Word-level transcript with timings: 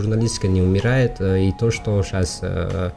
Журналистика 0.00 0.48
не 0.48 0.62
умирает, 0.62 1.20
э, 1.20 1.48
и 1.48 1.52
то, 1.52 1.70
что 1.70 2.02
сейчас 2.02 2.38
э, 2.42 2.90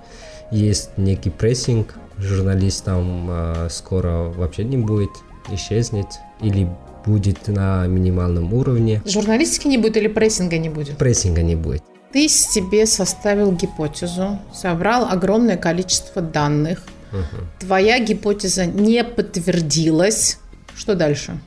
есть 0.52 0.98
некий 0.98 1.30
прессинг, 1.30 1.96
журналистам 2.18 3.28
э, 3.30 3.68
скоро 3.70 4.32
вообще 4.36 4.64
не 4.64 4.78
будет, 4.78 5.10
исчезнет, 5.52 6.08
или 6.42 6.70
будет 7.06 7.48
на 7.48 7.86
минимальном 7.88 8.54
уровне. 8.54 9.02
Журналистики 9.06 9.68
не 9.68 9.78
будет 9.78 9.98
или 9.98 10.08
прессинга 10.08 10.58
не 10.58 10.70
будет? 10.70 10.98
Прессинга 10.98 11.42
не 11.42 11.56
будет. 11.56 11.84
Ты 12.14 12.30
себе 12.30 12.86
составил 12.86 13.52
гипотезу, 13.52 14.40
собрал 14.54 15.08
огромное 15.10 15.58
количество 15.58 16.22
данных. 16.22 16.84
Угу. 17.12 17.44
Твоя 17.60 18.00
гипотеза 18.00 18.66
не 18.66 19.04
подтвердилась. 19.04 20.40
Что 20.76 20.96
дальше? 20.96 21.40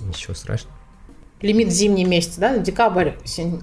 Ничего 0.00 0.34
страшного. 0.34 0.77
Лимит 1.40 1.70
зимний 1.70 2.04
месяц, 2.04 2.34
да, 2.36 2.58
декабрь, 2.58 3.12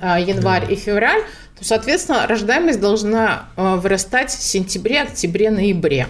а, 0.01 0.19
январь 0.19 0.65
да. 0.65 0.73
и 0.73 0.75
февраль, 0.75 1.21
то, 1.57 1.65
соответственно, 1.65 2.25
рождаемость 2.27 2.79
должна 2.79 3.49
а, 3.55 3.75
вырастать 3.75 4.31
в 4.31 4.41
сентябре, 4.41 5.01
октябре, 5.01 5.51
ноябре. 5.51 6.07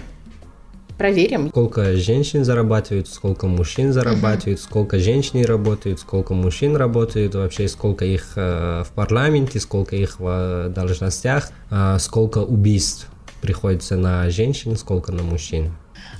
Проверим. 0.96 1.50
Сколько 1.50 1.94
женщин 1.96 2.42
зарабатывают, 2.44 3.08
сколько 3.08 3.46
мужчин 3.46 3.92
зарабатывают, 3.92 4.60
uh-huh. 4.60 4.62
сколько 4.62 4.98
женщин 4.98 5.44
работают, 5.44 6.00
сколько 6.00 6.32
мужчин 6.32 6.74
работают, 6.74 7.34
вообще 7.34 7.68
сколько 7.68 8.06
их 8.06 8.32
э, 8.36 8.82
в 8.82 8.92
парламенте, 8.94 9.60
сколько 9.60 9.94
их 9.94 10.18
в 10.18 10.26
э, 10.26 10.68
должностях, 10.70 11.50
э, 11.70 11.98
сколько 12.00 12.38
убийств 12.38 13.08
приходится 13.42 13.96
на 13.96 14.30
женщин, 14.30 14.76
сколько 14.76 15.12
на 15.12 15.22
мужчин. 15.22 15.72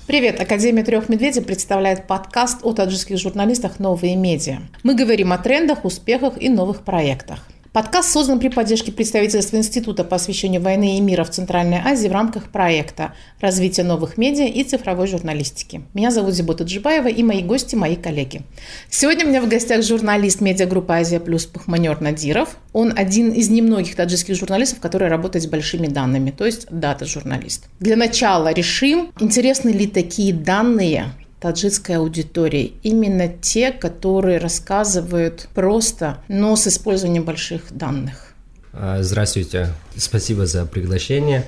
Привет! 0.06 0.40
Академия 0.40 0.84
трех 0.84 1.08
медведей 1.08 1.42
представляет 1.42 2.06
подкаст 2.06 2.60
о 2.62 2.72
таджикских 2.72 3.18
журналистах 3.18 3.78
«Новые 3.78 4.16
медиа». 4.16 4.58
Мы 4.82 4.94
говорим 4.94 5.32
о 5.32 5.38
трендах, 5.38 5.84
успехах 5.84 6.40
и 6.40 6.48
новых 6.48 6.82
проектах. 6.82 7.40
Подкаст 7.76 8.10
создан 8.10 8.40
при 8.40 8.48
поддержке 8.48 8.90
представительства 8.90 9.58
Института 9.58 10.02
по 10.02 10.16
освещению 10.16 10.62
войны 10.62 10.96
и 10.96 11.00
мира 11.02 11.24
в 11.24 11.30
Центральной 11.30 11.76
Азии 11.76 12.08
в 12.08 12.12
рамках 12.12 12.44
проекта 12.44 13.12
«Развитие 13.38 13.84
новых 13.84 14.16
медиа 14.16 14.46
и 14.46 14.64
цифровой 14.64 15.06
журналистики». 15.06 15.82
Меня 15.92 16.10
зовут 16.10 16.32
Зибота 16.32 16.64
Джибаева 16.64 17.08
и 17.08 17.22
мои 17.22 17.42
гости, 17.42 17.74
мои 17.74 17.96
коллеги. 17.96 18.40
Сегодня 18.88 19.26
у 19.26 19.28
меня 19.28 19.42
в 19.42 19.48
гостях 19.50 19.84
журналист 19.84 20.40
медиагруппы 20.40 20.94
«Азия 20.94 21.20
плюс» 21.20 21.44
Пахманер 21.44 22.00
Надиров. 22.00 22.56
Он 22.72 22.94
один 22.96 23.32
из 23.32 23.50
немногих 23.50 23.94
таджикских 23.94 24.36
журналистов, 24.36 24.80
который 24.80 25.08
работает 25.08 25.44
с 25.44 25.46
большими 25.46 25.86
данными, 25.86 26.30
то 26.30 26.46
есть 26.46 26.68
дата-журналист. 26.70 27.66
Для 27.78 27.96
начала 27.96 28.54
решим, 28.54 29.12
интересны 29.20 29.68
ли 29.68 29.86
такие 29.86 30.32
данные 30.32 31.12
таджикской 31.40 31.96
аудитории. 31.96 32.74
Именно 32.82 33.28
те, 33.28 33.72
которые 33.72 34.38
рассказывают 34.38 35.48
просто, 35.54 36.18
но 36.28 36.56
с 36.56 36.66
использованием 36.66 37.24
больших 37.24 37.70
данных. 37.70 38.34
А, 38.72 39.02
здравствуйте, 39.02 39.68
спасибо 39.96 40.46
за 40.46 40.66
приглашение. 40.66 41.46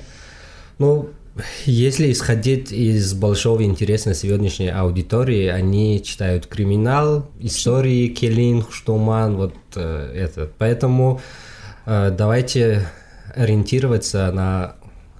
Ну, 0.77 1.09
если 1.65 2.11
исходить 2.11 2.71
из 2.71 3.13
большого 3.13 3.63
интереса 3.63 4.13
сегодняшней 4.13 4.69
аудитории, 4.69 5.47
они 5.47 6.03
читают 6.03 6.47
криминал, 6.47 7.29
истории, 7.39 8.07
Келин, 8.07 8.65
Штуман, 8.69 9.37
вот 9.37 9.53
э, 9.75 10.13
это. 10.15 10.49
Поэтому 10.57 11.21
э, 11.85 12.11
давайте 12.15 12.89
ориентироваться 13.35 14.31
на 14.31 14.75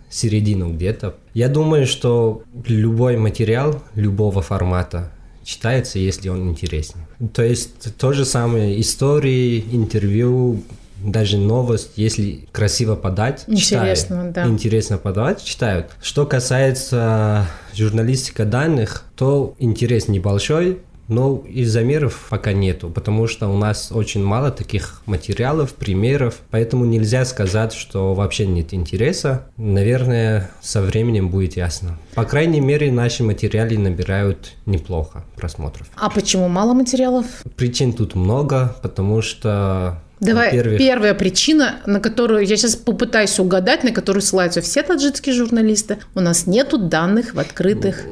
середину 0.09 0.73
где-то. 0.73 1.15
Я 1.33 1.49
думаю, 1.49 1.85
что 1.87 2.43
любой 2.65 3.17
материал 3.17 3.81
любого 3.95 4.41
формата 4.41 5.11
читается, 5.43 5.99
если 5.99 6.29
он 6.29 6.49
интересен. 6.49 6.99
То 7.33 7.43
есть 7.43 7.95
то 7.97 8.13
же 8.13 8.25
самое 8.25 8.79
истории, 8.79 9.63
интервью, 9.71 10.63
даже 11.03 11.37
новость, 11.37 11.91
если 11.95 12.47
красиво 12.51 12.95
подать, 12.95 13.45
Интересно, 13.47 13.95
читают. 14.17 14.33
да. 14.33 14.47
Интересно 14.47 14.97
подавать, 14.97 15.43
читают. 15.43 15.87
Что 16.01 16.25
касается 16.25 17.47
журналистика 17.73 18.45
данных, 18.45 19.05
то 19.15 19.55
интерес 19.59 20.07
небольшой, 20.07 20.79
но 21.09 21.43
из 21.47 21.71
замеров 21.71 22.27
пока 22.29 22.53
нету, 22.53 22.89
потому 22.89 23.27
что 23.27 23.49
у 23.49 23.57
нас 23.57 23.91
очень 23.91 24.23
мало 24.23 24.51
таких 24.51 25.01
материалов, 25.05 25.73
примеров, 25.73 26.39
поэтому 26.51 26.85
нельзя 26.85 27.25
сказать, 27.25 27.73
что 27.73 28.13
вообще 28.13 28.45
нет 28.45 28.73
интереса. 28.73 29.47
Наверное, 29.57 30.51
со 30.61 30.81
временем 30.81 31.29
будет 31.29 31.57
ясно. 31.57 31.97
По 32.13 32.23
крайней 32.23 32.61
мере, 32.61 32.91
наши 32.91 33.23
материалы 33.23 33.77
набирают 33.77 34.53
неплохо 34.65 35.25
просмотров. 35.35 35.87
А 35.95 36.09
почему 36.09 36.47
мало 36.47 36.73
материалов? 36.73 37.25
Причин 37.55 37.93
тут 37.93 38.15
много, 38.15 38.75
потому 38.81 39.21
что 39.21 39.99
Давай, 40.19 40.51
первая 40.77 41.13
причина, 41.13 41.77
на 41.85 41.99
которую 41.99 42.45
я 42.45 42.57
сейчас 42.57 42.75
попытаюсь 42.75 43.39
угадать, 43.39 43.83
на 43.83 43.91
которую 43.91 44.21
ссылаются 44.21 44.61
все 44.61 44.83
таджикские 44.83 45.33
журналисты, 45.33 45.97
у 46.13 46.19
нас 46.19 46.45
нету 46.45 46.77
данных 46.77 47.33
в 47.35 47.39
открытых 47.39 48.05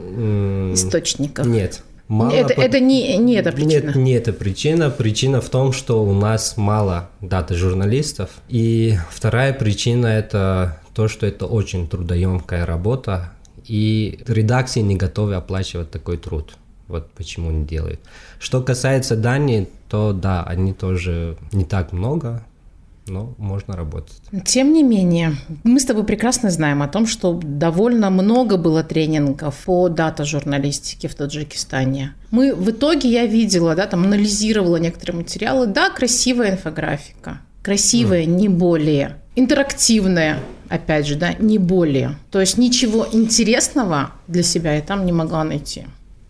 источниках. 0.73 1.45
Нет, 1.45 1.81
Мало 2.07 2.31
это, 2.31 2.53
по... 2.53 2.61
это 2.61 2.79
не, 2.79 3.17
не 3.17 3.35
эта 3.35 3.51
причина. 3.51 3.87
Нет, 3.87 3.95
не 3.95 4.11
эта 4.13 4.33
причина. 4.33 4.89
Причина 4.89 5.41
в 5.41 5.49
том, 5.49 5.73
что 5.73 6.03
у 6.03 6.13
нас 6.13 6.55
мало 6.55 7.09
дата 7.21 7.53
журналистов. 7.53 8.29
И 8.47 8.97
вторая 9.09 9.53
причина 9.53 10.07
это 10.07 10.79
то, 10.93 11.07
что 11.07 11.25
это 11.25 11.45
очень 11.45 11.87
трудоемкая 11.87 12.65
работа, 12.65 13.31
и 13.65 14.19
редакции 14.27 14.79
не 14.79 14.95
готовы 14.95 15.35
оплачивать 15.35 15.91
такой 15.91 16.17
труд. 16.17 16.57
Вот 16.87 17.11
почему 17.11 17.51
не 17.51 17.65
делают. 17.65 17.99
Что 18.39 18.61
касается 18.61 19.17
Дании, 19.17 19.67
то 19.89 20.13
да, 20.13 20.43
они 20.43 20.73
тоже 20.73 21.37
не 21.51 21.65
так 21.65 21.91
много, 21.91 22.45
но 23.07 23.35
можно 23.37 23.75
работать. 23.75 24.21
Тем 24.45 24.73
не 24.73 24.83
менее, 24.83 25.35
мы 25.63 25.79
с 25.79 25.85
тобой 25.85 26.03
прекрасно 26.03 26.49
знаем 26.49 26.81
о 26.81 26.87
том, 26.87 27.05
что 27.05 27.39
довольно 27.43 28.09
много 28.09 28.57
было 28.57 28.83
тренингов 28.83 29.63
по 29.65 29.89
дата-журналистике 29.89 31.07
в 31.07 31.15
Таджикистане. 31.15 32.13
Мы 32.31 32.53
в 32.53 32.69
итоге, 32.69 33.09
я 33.09 33.25
видела, 33.25 33.75
да, 33.75 33.87
там 33.87 34.03
анализировала 34.03 34.77
некоторые 34.77 35.17
материалы. 35.17 35.67
Да, 35.67 35.89
красивая 35.89 36.51
инфографика, 36.51 37.39
красивая, 37.61 38.23
mm. 38.23 38.25
не 38.25 38.49
более. 38.49 39.17
Интерактивная, 39.35 40.39
опять 40.69 41.07
же, 41.07 41.15
да, 41.15 41.33
не 41.33 41.57
более. 41.57 42.17
То 42.31 42.39
есть 42.39 42.57
ничего 42.57 43.07
интересного 43.11 44.11
для 44.27 44.43
себя 44.43 44.73
я 44.73 44.81
там 44.81 45.05
не 45.05 45.11
могла 45.11 45.43
найти. 45.43 45.85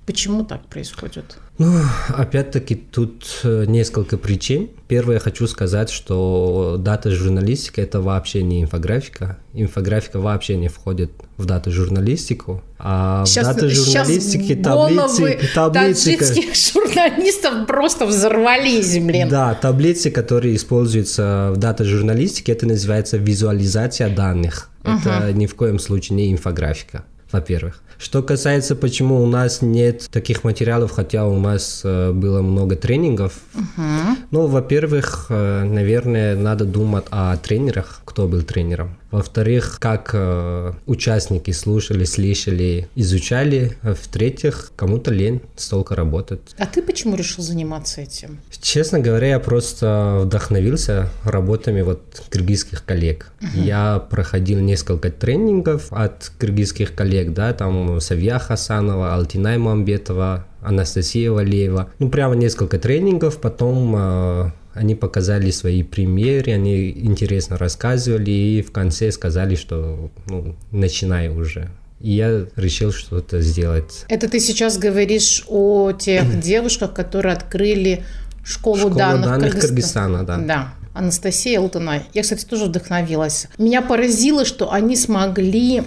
Почему 0.07 0.45
так 0.45 0.66
происходит? 0.68 1.38
Ну, 1.57 1.81
опять-таки, 2.07 2.75
тут 2.75 3.41
э, 3.44 3.66
несколько 3.68 4.18
причин. 4.18 4.69
Первое, 4.88 5.16
я 5.16 5.19
хочу 5.19 5.47
сказать, 5.47 5.90
что 5.90 6.78
дата 6.79 7.12
журналистика– 7.12 7.81
это 7.84 8.00
вообще 8.00 8.41
не 8.41 8.62
инфографика. 8.62 9.38
Инфографика 9.53 10.22
вообще 10.22 10.56
не 10.56 10.69
входит 10.69 11.12
в 11.35 11.44
дату 11.44 11.72
журналистику. 11.72 12.63
А 12.79 13.25
сейчас, 13.25 13.47
в 13.47 13.56
дата 13.56 13.69
журналистики 13.69 14.56
таблицы, 14.56 15.40
таблицы... 15.53 16.16
таджикских 16.17 16.56
журналистов 16.56 17.67
просто 17.67 18.06
взорвались, 18.06 18.97
блин. 19.00 19.28
Да, 19.28 19.56
таблицы, 19.56 20.09
которые 20.09 20.56
используются 20.56 21.51
в 21.53 21.57
дата 21.57 21.84
журналистике, 21.84 22.53
это 22.53 22.66
называется 22.66 23.17
визуализация 23.17 24.16
данных. 24.16 24.69
Uh-huh. 24.84 25.00
Это 25.00 25.34
ни 25.34 25.47
в 25.47 25.56
коем 25.56 25.79
случае 25.79 26.16
не 26.16 26.31
инфографика, 26.31 27.03
во-первых. 27.29 27.84
Что 27.97 28.22
касается, 28.22 28.75
почему 28.75 29.24
у 29.24 29.28
нас 29.28 29.62
нет 29.62 30.08
таких 30.12 30.44
материалов, 30.44 30.91
хотя 30.91 31.25
у 31.25 31.40
нас 31.40 31.81
э, 31.84 32.12
было 32.12 32.41
много 32.41 32.75
тренингов. 32.75 33.40
Uh-huh. 33.56 34.18
Ну, 34.30 34.47
во-первых, 34.47 35.28
э, 35.30 35.63
наверное, 35.63 36.35
надо 36.35 36.66
думать 36.66 37.06
о 37.09 37.35
тренерах, 37.38 38.02
кто 38.06 38.28
был 38.28 38.44
тренером. 38.44 38.97
Во-вторых, 39.09 39.78
как 39.80 40.12
э, 40.13 40.74
участники 40.85 41.52
слушали, 41.52 42.03
слышали, 42.03 42.88
изучали. 42.96 43.78
А 43.81 43.96
в-третьих, 43.96 44.72
кому-то 44.75 45.12
лень 45.12 45.41
столько 45.56 45.96
работать. 45.96 46.41
А 46.58 46.66
ты 46.66 46.81
почему 46.81 47.16
решил 47.16 47.44
заниматься 47.44 48.02
этим? 48.02 48.40
Честно 48.62 49.00
говоря, 49.00 49.28
я 49.28 49.40
просто 49.40 50.22
вдохновился 50.24 51.09
работами 51.24 51.81
вот 51.81 52.22
киргизских 52.31 52.84
коллег. 52.85 53.32
Uh-huh. 53.40 53.64
Я 53.64 54.00
проходил 54.00 54.59
несколько 54.59 55.09
тренингов 55.09 55.88
от 55.91 56.32
киргизских 56.40 56.93
коллег, 56.93 57.34
да, 57.34 57.53
там 57.53 57.86
Савья 57.99 58.39
Хасанова, 58.39 59.13
Алтинай 59.13 59.57
Мамбетова, 59.57 60.45
Анастасия 60.61 61.31
Валеева. 61.31 61.89
Ну, 61.99 62.09
прямо 62.09 62.35
несколько 62.35 62.79
тренингов, 62.79 63.37
потом 63.37 63.95
э, 63.95 64.51
они 64.73 64.95
показали 64.95 65.51
свои 65.51 65.84
примеры, 65.84 66.53
они 66.53 66.89
интересно 66.89 67.57
рассказывали 67.57 68.31
и 68.31 68.61
в 68.61 68.72
конце 68.72 69.11
сказали, 69.11 69.55
что 69.55 70.11
ну, 70.28 70.55
начинай 70.72 71.29
уже. 71.29 71.69
И 71.99 72.11
я 72.11 72.45
решил 72.55 72.91
что-то 72.91 73.41
сделать. 73.41 74.05
Это 74.07 74.29
ты 74.29 74.40
сейчас 74.40 74.78
говоришь 74.78 75.43
о 75.47 75.91
тех 75.93 76.40
девушках, 76.41 76.93
которые 76.93 77.33
открыли 77.33 78.03
школу 78.43 78.78
Школа 78.78 78.95
данных, 78.95 79.25
данных 79.25 79.51
Кыргызстана. 79.59 80.19
Кыргызстана, 80.19 80.25
да. 80.25 80.37
Да. 80.37 80.73
Анастасия 80.97 81.59
Алтынай. 81.59 82.03
Я, 82.14 82.23
кстати, 82.23 82.46
тоже 82.46 82.66
вдохновилась. 82.66 83.47
Меня 83.58 83.82
поразило, 83.82 84.46
что 84.46 84.72
они 84.72 84.96
смогли 84.96 85.84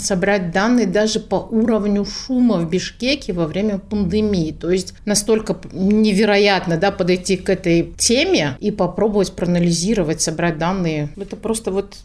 собрать 0.00 0.50
данные 0.52 0.86
даже 0.86 1.20
по 1.20 1.36
уровню 1.36 2.04
шума 2.04 2.56
в 2.56 2.68
Бишкеке 2.68 3.32
во 3.32 3.46
время 3.46 3.78
пандемии. 3.78 4.52
То 4.52 4.70
есть 4.70 4.94
настолько 5.04 5.56
невероятно 5.72 6.76
да, 6.76 6.90
подойти 6.90 7.36
к 7.36 7.48
этой 7.48 7.92
теме 7.98 8.56
и 8.60 8.70
попробовать 8.70 9.32
проанализировать, 9.32 10.20
собрать 10.20 10.58
данные. 10.58 11.10
Это 11.16 11.36
просто 11.36 11.70
вот 11.70 11.96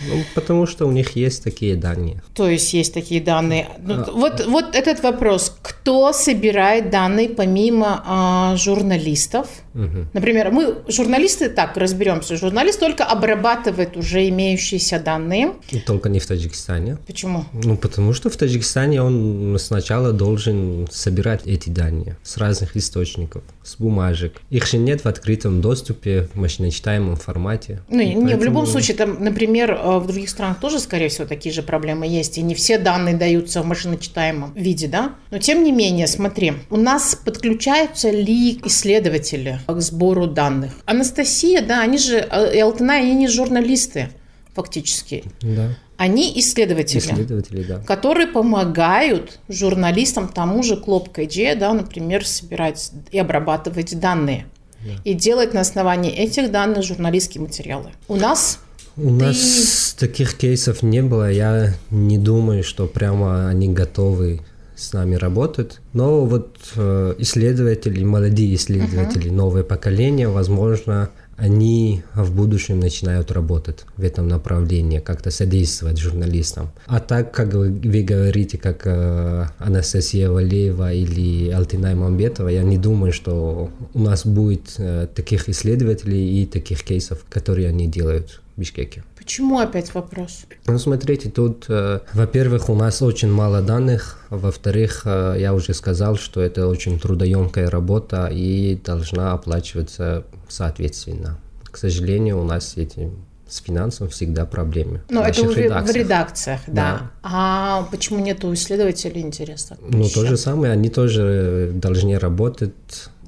ну, 0.00 0.22
потому 0.34 0.66
что 0.66 0.86
у 0.86 0.92
них 0.92 1.16
есть 1.16 1.42
такие 1.42 1.76
данные. 1.76 2.22
То 2.34 2.48
есть 2.48 2.72
есть 2.74 2.92
такие 2.94 3.20
данные. 3.20 3.68
Ну, 3.78 3.94
а, 3.94 4.10
вот, 4.12 4.40
а... 4.40 4.48
вот 4.48 4.74
этот 4.74 5.02
вопрос. 5.02 5.56
Кто 5.62 6.12
собирает 6.12 6.90
данные 6.90 7.28
помимо 7.28 8.02
а, 8.06 8.56
журналистов? 8.56 9.48
Угу. 9.74 10.06
Например, 10.14 10.50
мы, 10.50 10.76
журналисты, 10.88 11.48
так, 11.48 11.76
разберемся, 11.76 12.36
журналист 12.36 12.80
только 12.80 13.04
обрабатывает 13.04 13.96
уже 13.96 14.28
имеющиеся 14.28 14.98
данные. 14.98 15.52
И 15.70 15.78
только 15.78 16.08
не 16.08 16.18
в 16.18 16.26
Таджикистане. 16.26 16.96
Почему? 17.06 17.44
Ну, 17.52 17.76
потому 17.76 18.12
что 18.12 18.30
в 18.30 18.36
Таджикистане 18.36 19.02
он 19.02 19.56
сначала 19.58 20.12
должен 20.12 20.88
собирать 20.90 21.46
эти 21.46 21.68
данные 21.68 22.16
с 22.22 22.36
разных 22.38 22.76
источников, 22.76 23.42
с 23.62 23.76
бумажек. 23.76 24.40
Их 24.50 24.66
же 24.66 24.78
нет 24.78 25.02
в 25.02 25.06
открытом 25.06 25.60
доступе, 25.60 26.28
в 26.32 26.38
машиночитаемом 26.38 27.16
формате. 27.16 27.82
Ну, 27.88 27.98
поэтому... 27.98 28.26
не, 28.26 28.34
в 28.34 28.44
любом 28.44 28.66
случае, 28.66 28.96
там, 28.96 29.22
например, 29.22 29.78
в 29.86 30.06
других 30.06 30.28
странах 30.28 30.60
тоже, 30.60 30.78
скорее 30.80 31.08
всего, 31.08 31.26
такие 31.26 31.52
же 31.52 31.62
проблемы 31.62 32.06
есть, 32.06 32.38
и 32.38 32.42
не 32.42 32.54
все 32.54 32.78
данные 32.78 33.16
даются 33.16 33.62
в 33.62 33.66
машиночитаемом 33.66 34.52
виде, 34.54 34.88
да? 34.88 35.14
Но, 35.30 35.38
тем 35.38 35.62
не 35.62 35.72
менее, 35.72 36.06
смотри, 36.06 36.54
у 36.70 36.76
нас 36.76 37.14
подключаются 37.14 38.10
ли 38.10 38.60
исследователи 38.64 39.60
к 39.66 39.80
сбору 39.80 40.26
данных. 40.26 40.72
Анастасия, 40.84 41.62
да, 41.62 41.82
они 41.82 41.98
же, 41.98 42.16
э, 42.16 42.56
и 42.56 42.60
Алтынай, 42.60 43.02
они 43.02 43.14
не 43.14 43.28
журналисты 43.28 44.10
фактически. 44.54 45.24
Да. 45.42 45.76
Они 45.98 46.38
исследователи, 46.38 46.98
исследователи 46.98 47.62
да. 47.62 47.78
которые 47.78 48.26
помогают 48.26 49.38
журналистам 49.48 50.28
тому 50.28 50.62
же 50.62 50.76
Клоп 50.76 51.10
КД, 51.10 51.58
да, 51.58 51.72
например, 51.72 52.26
собирать 52.26 52.90
и 53.12 53.18
обрабатывать 53.18 53.98
данные. 53.98 54.46
Да. 54.84 54.92
И 55.04 55.14
делать 55.14 55.54
на 55.54 55.60
основании 55.60 56.12
этих 56.12 56.50
данных 56.50 56.84
журналистские 56.84 57.42
материалы. 57.42 57.92
У 58.08 58.16
нас 58.16 58.60
у 58.96 59.18
Ты... 59.18 59.24
нас 59.24 59.94
таких 59.98 60.34
кейсов 60.34 60.82
не 60.82 61.02
было. 61.02 61.30
Я 61.30 61.74
не 61.90 62.18
думаю, 62.18 62.62
что 62.62 62.86
прямо 62.86 63.48
они 63.48 63.68
готовы 63.68 64.40
с 64.76 64.92
нами 64.92 65.16
работают. 65.16 65.80
Но 65.92 66.24
вот 66.26 66.58
э, 66.76 67.14
исследователи, 67.18 68.04
молодые 68.04 68.54
исследователи, 68.54 69.30
uh-huh. 69.30 69.34
новое 69.34 69.64
поколение, 69.64 70.28
возможно, 70.28 71.10
они 71.36 72.02
в 72.14 72.34
будущем 72.34 72.80
начинают 72.80 73.30
работать 73.30 73.84
в 73.96 74.02
этом 74.02 74.28
направлении, 74.28 75.00
как-то 75.00 75.30
содействовать 75.30 75.98
журналистам. 75.98 76.70
А 76.86 77.00
так, 77.00 77.32
как 77.32 77.52
вы, 77.52 77.70
вы 77.70 78.02
говорите, 78.02 78.58
как 78.58 78.82
э, 78.86 79.46
Анастасия 79.58 80.30
Валеева 80.30 80.92
или 80.92 81.50
Алтинай 81.50 81.94
Мамбетова, 81.94 82.48
я 82.48 82.62
не 82.62 82.78
думаю, 82.78 83.12
что 83.12 83.70
у 83.94 83.98
нас 83.98 84.26
будет 84.26 84.74
э, 84.78 85.08
таких 85.14 85.48
исследователей 85.48 86.42
и 86.42 86.46
таких 86.46 86.82
кейсов, 86.82 87.24
которые 87.28 87.68
они 87.68 87.86
делают 87.86 88.40
Бишкеке. 88.56 89.04
Почему 89.16 89.58
опять 89.58 89.92
вопрос? 89.94 90.46
Ну, 90.66 90.78
смотрите, 90.78 91.30
тут, 91.30 91.66
э, 91.68 92.00
во-первых, 92.14 92.70
у 92.70 92.74
нас 92.74 93.02
очень 93.02 93.30
мало 93.30 93.60
данных, 93.60 94.18
во-вторых, 94.30 95.02
э, 95.04 95.36
я 95.38 95.52
уже 95.52 95.74
сказал, 95.74 96.16
что 96.16 96.40
это 96.40 96.66
очень 96.66 96.98
трудоемкая 96.98 97.68
работа 97.68 98.28
и 98.32 98.76
должна 98.76 99.32
оплачиваться 99.32 100.24
соответственно. 100.48 101.38
К 101.64 101.76
сожалению, 101.76 102.40
у 102.40 102.44
нас 102.44 102.76
эти 102.76 103.10
с 103.48 103.58
финансом 103.58 104.08
всегда 104.08 104.44
проблемы. 104.44 105.02
Ну, 105.08 105.22
это 105.22 105.42
в 105.44 105.56
редакциях, 105.56 105.94
в 105.94 105.96
редакциях 105.96 106.60
да. 106.66 106.72
да. 106.72 107.10
А 107.22 107.88
почему 107.90 108.18
нет 108.18 108.44
у 108.44 108.52
исследователей, 108.54 109.20
интересно? 109.20 109.76
Ну, 109.80 110.04
еще? 110.04 110.14
то 110.14 110.26
же 110.26 110.36
самое, 110.36 110.72
они 110.72 110.88
тоже 110.88 111.70
должны 111.72 112.18
работать, 112.18 112.72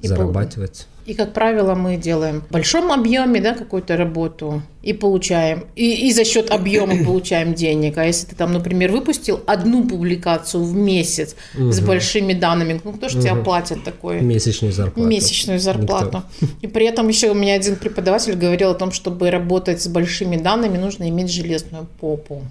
и 0.01 0.07
зарабатывать. 0.07 0.87
И, 1.09 1.15
как 1.15 1.33
правило, 1.33 1.73
мы 1.73 1.97
делаем 1.97 2.41
в 2.41 2.53
большом 2.53 2.91
объеме 2.91 3.41
да, 3.41 3.55
какую-то 3.55 3.97
работу 3.97 4.61
и 4.83 4.93
получаем, 4.93 5.65
и, 5.75 6.07
и 6.07 6.13
за 6.13 6.23
счет 6.23 6.51
объема 6.51 7.03
получаем 7.05 7.55
денег. 7.55 7.97
А 7.97 8.05
если 8.05 8.27
ты 8.27 8.35
там, 8.35 8.53
например, 8.53 8.91
выпустил 8.91 9.39
одну 9.47 9.87
публикацию 9.87 10.63
в 10.63 10.75
месяц 10.75 11.35
угу. 11.57 11.71
с 11.71 11.79
большими 11.79 12.33
данными, 12.33 12.79
ну 12.83 12.93
кто 12.93 13.09
же 13.09 13.17
угу. 13.17 13.25
тебе 13.25 13.35
платит 13.37 13.83
такое? 13.83 14.21
Месячную 14.21 14.71
зарплату. 14.71 15.09
Месячную 15.09 15.59
зарплату. 15.59 16.23
Никто. 16.41 16.55
И 16.61 16.67
при 16.67 16.85
этом 16.85 17.07
еще 17.07 17.31
у 17.31 17.33
меня 17.33 17.55
один 17.55 17.75
преподаватель 17.75 18.35
говорил 18.35 18.69
о 18.69 18.75
том, 18.75 18.91
чтобы 18.91 19.31
работать 19.31 19.81
с 19.81 19.87
большими 19.87 20.37
данными, 20.37 20.77
нужно 20.77 21.09
иметь 21.09 21.31
железную 21.31 21.87
попу. 21.99 22.43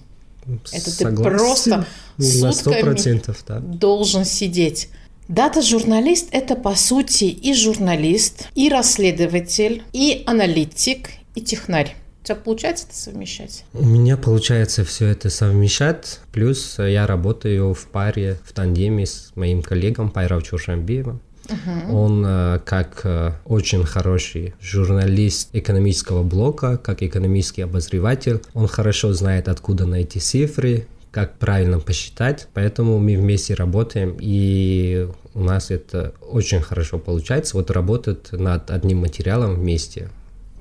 Это 0.72 0.90
Согласен. 0.90 1.16
ты 1.16 1.22
просто 1.22 1.86
сутками 2.18 3.20
да. 3.46 3.60
должен 3.60 4.24
сидеть. 4.24 4.88
Дата-журналист– 5.28 6.28
это, 6.32 6.56
по 6.56 6.74
сути, 6.74 7.24
и 7.24 7.52
журналист, 7.52 8.48
и 8.54 8.70
расследователь, 8.70 9.82
и 9.92 10.22
аналитик, 10.24 11.10
и 11.34 11.42
технарь. 11.42 11.94
У 12.22 12.24
тебя 12.24 12.36
получается 12.36 12.86
это 12.88 12.96
совмещать? 12.96 13.64
У 13.74 13.84
меня 13.84 14.16
получается 14.16 14.84
все 14.86 15.06
это 15.06 15.28
совмещать. 15.28 16.20
Плюс 16.32 16.78
я 16.78 17.06
работаю 17.06 17.74
в 17.74 17.86
паре, 17.88 18.38
в 18.42 18.52
тандеме 18.54 19.04
с 19.04 19.32
моим 19.34 19.62
коллегом 19.62 20.10
Пайрав 20.10 20.42
Чуршамбиевым. 20.44 21.20
Uh-huh. 21.46 21.92
Он 21.92 22.24
э, 22.26 22.60
как 22.64 23.02
э, 23.04 23.32
очень 23.44 23.84
хороший 23.84 24.54
журналист 24.60 25.48
экономического 25.54 26.22
блока, 26.22 26.76
как 26.76 27.02
экономический 27.02 27.62
обозреватель, 27.62 28.42
он 28.52 28.66
хорошо 28.66 29.14
знает, 29.14 29.48
откуда 29.48 29.86
найти 29.86 30.20
цифры, 30.20 30.86
как 31.10 31.38
правильно 31.38 31.80
посчитать. 31.80 32.48
Поэтому 32.54 32.98
мы 32.98 33.16
вместе 33.16 33.54
работаем, 33.54 34.16
и 34.20 35.08
у 35.34 35.40
нас 35.40 35.70
это 35.70 36.14
очень 36.20 36.60
хорошо 36.60 36.98
получается. 36.98 37.56
Вот 37.56 37.70
работать 37.70 38.32
над 38.32 38.70
одним 38.70 38.98
материалом 38.98 39.54
вместе. 39.54 40.10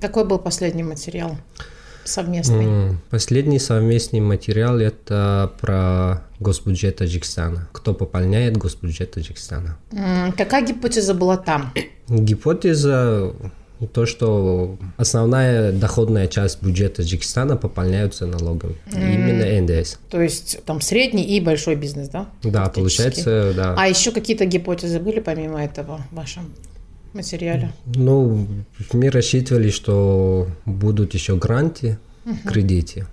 Какой 0.00 0.24
был 0.24 0.38
последний 0.38 0.84
материал? 0.84 1.36
совместный? 2.08 2.96
Последний 3.10 3.58
совместный 3.58 4.20
материал 4.20 4.78
это 4.78 5.52
про 5.60 6.24
госбюджет 6.40 6.96
Таджикистана. 6.96 7.68
Кто 7.72 7.94
пополняет 7.94 8.56
госбюджет 8.56 9.12
Таджикистана? 9.12 9.76
Какая 10.36 10.66
гипотеза 10.66 11.14
была 11.14 11.36
там? 11.36 11.72
Гипотеза 12.08 13.32
то, 13.86 14.06
что 14.06 14.76
основная 14.96 15.72
доходная 15.72 16.26
часть 16.26 16.62
бюджета 16.62 16.96
Таджикистана 16.96 17.56
пополняются 17.56 18.26
налогами. 18.26 18.74
Mm. 18.86 19.14
Именно 19.14 19.62
НДС. 19.62 19.98
То 20.10 20.20
есть 20.20 20.64
там 20.64 20.80
средний 20.80 21.24
и 21.24 21.40
большой 21.40 21.76
бизнес, 21.76 22.08
да? 22.08 22.28
Да, 22.42 22.68
получается, 22.68 23.52
да. 23.54 23.74
А 23.78 23.86
еще 23.86 24.10
какие-то 24.10 24.46
гипотезы 24.46 24.98
были 24.98 25.20
помимо 25.20 25.62
этого 25.62 26.00
в 26.10 26.16
вашем 26.16 26.52
материале? 27.12 27.72
Ну, 27.86 28.46
мы 28.92 29.10
рассчитывали, 29.10 29.70
что 29.70 30.48
будут 30.64 31.14
еще 31.14 31.36
гранты, 31.36 31.98
uh-huh. 32.24 32.48
кредиты. 32.48 33.06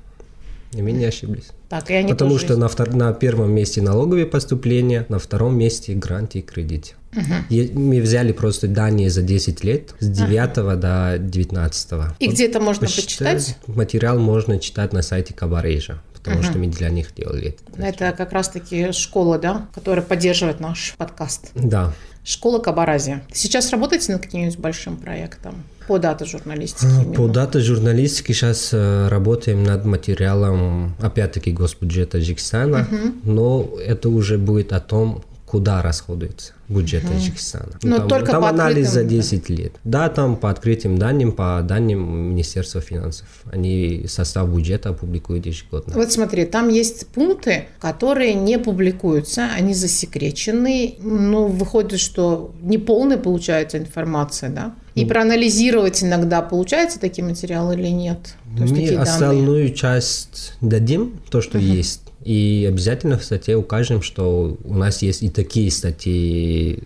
И 0.75 0.82
мы 0.82 0.91
не 0.91 1.05
ошиблись. 1.05 1.46
Так, 1.70 1.89
и 1.89 1.94
они 1.94 2.12
Потому 2.12 2.38
что 2.38 2.58
на, 2.58 2.67
втор... 2.67 2.94
на 2.94 3.13
первом 3.13 3.51
месте 3.51 3.82
налоговые 3.82 4.25
поступления, 4.25 5.05
на 5.10 5.20
втором 5.20 5.58
месте 5.58 5.94
гранты 5.94 6.39
и 6.39 6.41
кредит. 6.41 6.96
Угу. 7.13 7.79
Мы 7.79 8.01
взяли 8.01 8.34
просто 8.34 8.67
данные 8.67 9.10
за 9.10 9.22
10 9.22 9.63
лет, 9.63 9.94
с 10.00 10.08
9 10.08 10.58
ага. 10.58 10.75
до 10.75 11.17
19. 11.17 11.94
И 12.20 12.27
где 12.27 12.48
это 12.48 12.60
можно 12.60 12.88
почитать? 12.88 13.58
Материал 13.67 14.20
можно 14.20 14.60
читать 14.60 14.94
на 14.94 15.01
сайте 15.01 15.34
Кабарейжа 15.34 16.01
потому 16.25 16.39
угу. 16.41 16.50
что 16.50 16.58
мы 16.58 16.67
для 16.67 16.89
них 16.89 17.13
делали 17.13 17.50
это. 17.50 17.82
Это 17.82 18.12
как 18.17 18.32
раз-таки 18.32 18.91
школа, 18.94 19.38
да, 19.38 19.67
которая 19.75 20.03
поддерживает 20.03 20.60
наш 20.60 20.96
подкаст. 20.98 21.51
Да. 21.53 21.94
Школа 22.24 22.58
Кабарази. 22.58 23.22
Сейчас 23.32 23.70
работаете 23.70 24.12
над 24.12 24.24
каким-нибудь 24.24 24.58
большим 24.58 24.98
проектом? 24.98 25.63
По 25.88 26.00
дата 26.00 26.25
журналистике? 26.25 26.88
А, 27.01 27.13
по 27.13 27.27
дата 27.27 27.60
журналистике 27.60 28.34
сейчас 28.34 28.74
э, 28.74 29.08
работаем 29.08 29.63
над 29.63 29.86
материалом, 29.86 30.96
опять-таки, 31.00 31.51
госбюджета 31.51 32.13
Таджикистана, 32.13 32.88
угу. 32.92 33.13
но 33.24 33.70
это 33.86 34.10
уже 34.10 34.38
будет 34.38 34.74
о 34.74 34.80
том, 34.80 35.22
куда 35.55 35.81
расходуется 35.81 36.51
бюджет 36.67 37.05
угу. 37.05 37.13
Таджикистана. 37.13 37.79
Но 37.81 38.00
там, 38.00 38.09
только 38.09 38.31
там 38.31 38.41
по 38.41 38.50
анализ 38.50 38.89
за 38.89 39.05
10 39.05 39.50
лет. 39.50 39.71
Да, 39.85 40.09
там 40.09 40.35
по 40.35 40.50
открытым 40.50 40.97
данным, 40.97 41.31
по 41.31 41.62
данным 41.63 42.31
Министерства 42.31 42.81
финансов. 42.81 43.25
Они 43.53 44.05
состав 44.09 44.50
бюджета 44.50 44.91
публикуют 44.91 45.45
ежегодно. 45.45 45.93
Вот 45.95 46.12
смотри, 46.12 46.43
там 46.43 46.67
есть 46.67 47.07
пункты, 47.07 47.67
которые 47.79 48.33
не 48.33 48.59
публикуются, 48.59 49.45
они 49.55 49.74
засекречены. 49.74 50.95
Ну, 51.00 51.47
выходит, 51.47 52.01
что 52.01 52.53
неполная 52.62 53.17
получается 53.17 53.77
информация, 53.77 54.50
да? 54.50 54.75
И 54.93 55.03
ну, 55.03 55.07
проанализировать 55.07 56.03
иногда 56.03 56.41
получается 56.41 57.00
такие 57.00 57.24
материалы 57.24 57.75
или 57.75 57.88
нет? 57.88 58.35
То 58.57 58.63
есть 58.63 58.74
Мы 58.74 59.05
данные? 59.05 59.69
часть 59.71 60.53
дадим, 60.59 61.17
то, 61.29 61.39
что 61.39 61.59
uh 61.59 61.62
есть 61.62 62.01
И 62.25 62.65
обязательно 62.67 63.20
в 63.20 63.24
статье 63.24 63.55
укажем, 63.55 64.01
что 64.01 64.58
у 64.63 64.74
нас 64.74 65.03
есть 65.03 65.22
и 65.22 65.29
такие 65.29 65.70
статьи 65.70 66.79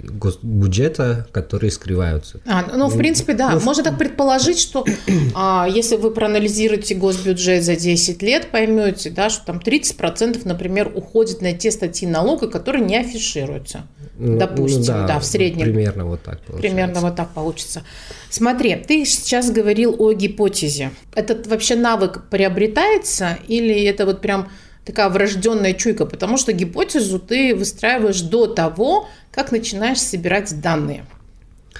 бюджета, 0.43 1.27
которые 1.31 1.71
скрываются. 1.71 2.41
А, 2.45 2.65
ну, 2.75 2.89
в 2.89 2.97
принципе, 2.97 3.33
да. 3.33 3.51
Ну, 3.51 3.61
Можно 3.61 3.85
так 3.85 3.97
предположить, 3.97 4.59
что 4.59 4.85
а, 5.33 5.65
если 5.69 5.95
вы 5.95 6.11
проанализируете 6.11 6.93
госбюджет 6.93 7.63
за 7.63 7.77
10 7.77 8.21
лет, 8.21 8.51
поймете, 8.51 9.11
да, 9.11 9.29
что 9.29 9.45
там 9.45 9.59
30%, 9.59 10.41
например, 10.43 10.91
уходит 10.93 11.41
на 11.41 11.53
те 11.53 11.71
статьи 11.71 12.05
налога, 12.05 12.49
которые 12.49 12.83
не 12.83 12.97
афишируются. 12.97 13.83
Ну, 14.17 14.37
допустим, 14.37 14.81
ну, 14.81 14.87
да, 14.87 15.07
да, 15.07 15.19
в 15.19 15.25
среднем. 15.25 15.67
Примерно 15.67 16.03
вот 16.03 16.21
так 16.21 16.41
получится. 16.41 16.67
Примерно 16.67 16.99
вот 16.99 17.15
так 17.15 17.29
получится. 17.29 17.83
Смотри, 18.29 18.75
ты 18.75 19.05
сейчас 19.05 19.49
говорил 19.49 19.95
о 19.97 20.11
гипотезе. 20.11 20.91
Этот 21.15 21.47
вообще 21.47 21.75
навык 21.75 22.23
приобретается 22.29 23.39
или 23.47 23.85
это 23.85 24.05
вот 24.05 24.19
прям 24.19 24.49
такая 24.85 25.09
врожденная 25.09 25.73
чуйка, 25.73 26.05
потому 26.05 26.37
что 26.37 26.53
гипотезу 26.53 27.19
ты 27.19 27.55
выстраиваешь 27.55 28.21
до 28.21 28.47
того, 28.47 29.07
как 29.31 29.51
начинаешь 29.51 29.99
собирать 29.99 30.59
данные. 30.61 31.05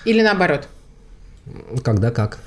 Или 0.06 0.22
наоборот? 0.22 0.68
Когда 1.84 2.12
как. 2.12 2.40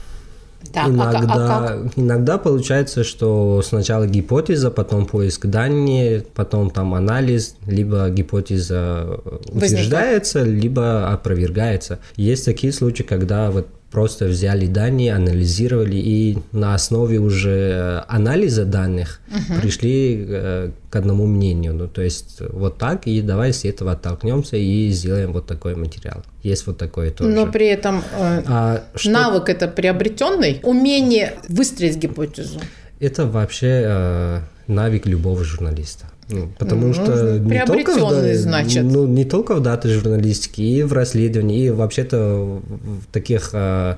Так, 0.72 0.86
иногда, 0.86 1.18
а, 1.18 1.58
а 1.58 1.68
как? 1.68 1.98
иногда 1.98 2.38
получается, 2.38 3.02
что 3.02 3.62
сначала 3.62 4.06
гипотеза, 4.06 4.70
потом 4.70 5.06
поиск 5.06 5.46
данных, 5.46 6.26
потом 6.28 6.70
там 6.70 6.94
анализ, 6.94 7.56
либо 7.66 8.08
гипотеза 8.10 9.20
утверждается, 9.48 10.38
Возникает. 10.38 10.62
либо 10.62 11.12
опровергается. 11.12 11.98
Есть 12.16 12.44
такие 12.44 12.72
случаи, 12.72 13.02
когда 13.02 13.50
вот 13.50 13.66
просто 13.92 14.24
взяли 14.24 14.66
данные, 14.66 15.14
анализировали 15.14 15.96
и 15.96 16.38
на 16.50 16.74
основе 16.74 17.18
уже 17.18 18.02
анализа 18.08 18.64
данных 18.64 19.20
угу. 19.28 19.60
пришли 19.60 20.24
э, 20.26 20.70
к 20.90 20.96
одному 20.96 21.26
мнению. 21.26 21.74
Ну, 21.74 21.88
то 21.88 22.00
есть 22.00 22.40
вот 22.40 22.78
так, 22.78 23.06
и 23.06 23.20
давай 23.20 23.52
с 23.52 23.64
этого 23.64 23.92
оттолкнемся 23.92 24.56
и 24.56 24.88
сделаем 24.88 25.32
вот 25.32 25.46
такой 25.46 25.76
материал. 25.76 26.24
Есть 26.42 26.66
вот 26.66 26.78
такое 26.78 27.10
тоже. 27.10 27.30
Но 27.30 27.46
при 27.46 27.66
этом 27.66 27.98
э, 27.98 28.42
а, 28.46 28.84
что... 28.94 29.10
навык 29.10 29.50
это 29.50 29.68
приобретенный, 29.68 30.60
умение 30.62 31.34
выстроить 31.48 31.96
гипотезу. 31.98 32.60
Это 32.98 33.26
вообще 33.26 33.82
э, 33.84 34.40
навык 34.66 35.06
любого 35.06 35.44
журналиста. 35.44 36.06
Ну, 36.28 36.48
потому 36.58 36.88
ну, 36.88 36.94
что 36.94 37.38
не 37.38 37.64
только, 37.66 37.92
в, 37.92 38.34
значит. 38.36 38.84
Ну, 38.84 39.06
не 39.06 39.24
только 39.24 39.54
в 39.54 39.60
даты 39.60 39.88
журналистики, 39.88 40.60
и 40.60 40.82
в 40.82 40.92
расследовании, 40.92 41.66
и 41.66 41.70
вообще-то 41.70 42.60
в 42.62 43.12
таких 43.12 43.50
э, 43.52 43.96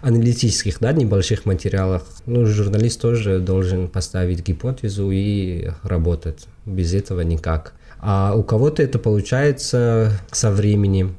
аналитических, 0.00 0.78
да, 0.80 0.92
небольших 0.92 1.44
материалах. 1.46 2.02
Ну, 2.26 2.46
журналист 2.46 3.00
тоже 3.00 3.38
должен 3.38 3.88
поставить 3.88 4.44
гипотезу 4.44 5.10
и 5.10 5.70
работать. 5.82 6.46
Без 6.66 6.94
этого 6.94 7.20
никак. 7.20 7.74
А 8.00 8.34
у 8.34 8.42
кого-то 8.42 8.82
это 8.82 8.98
получается 8.98 10.12
со 10.30 10.50
временем, 10.50 11.16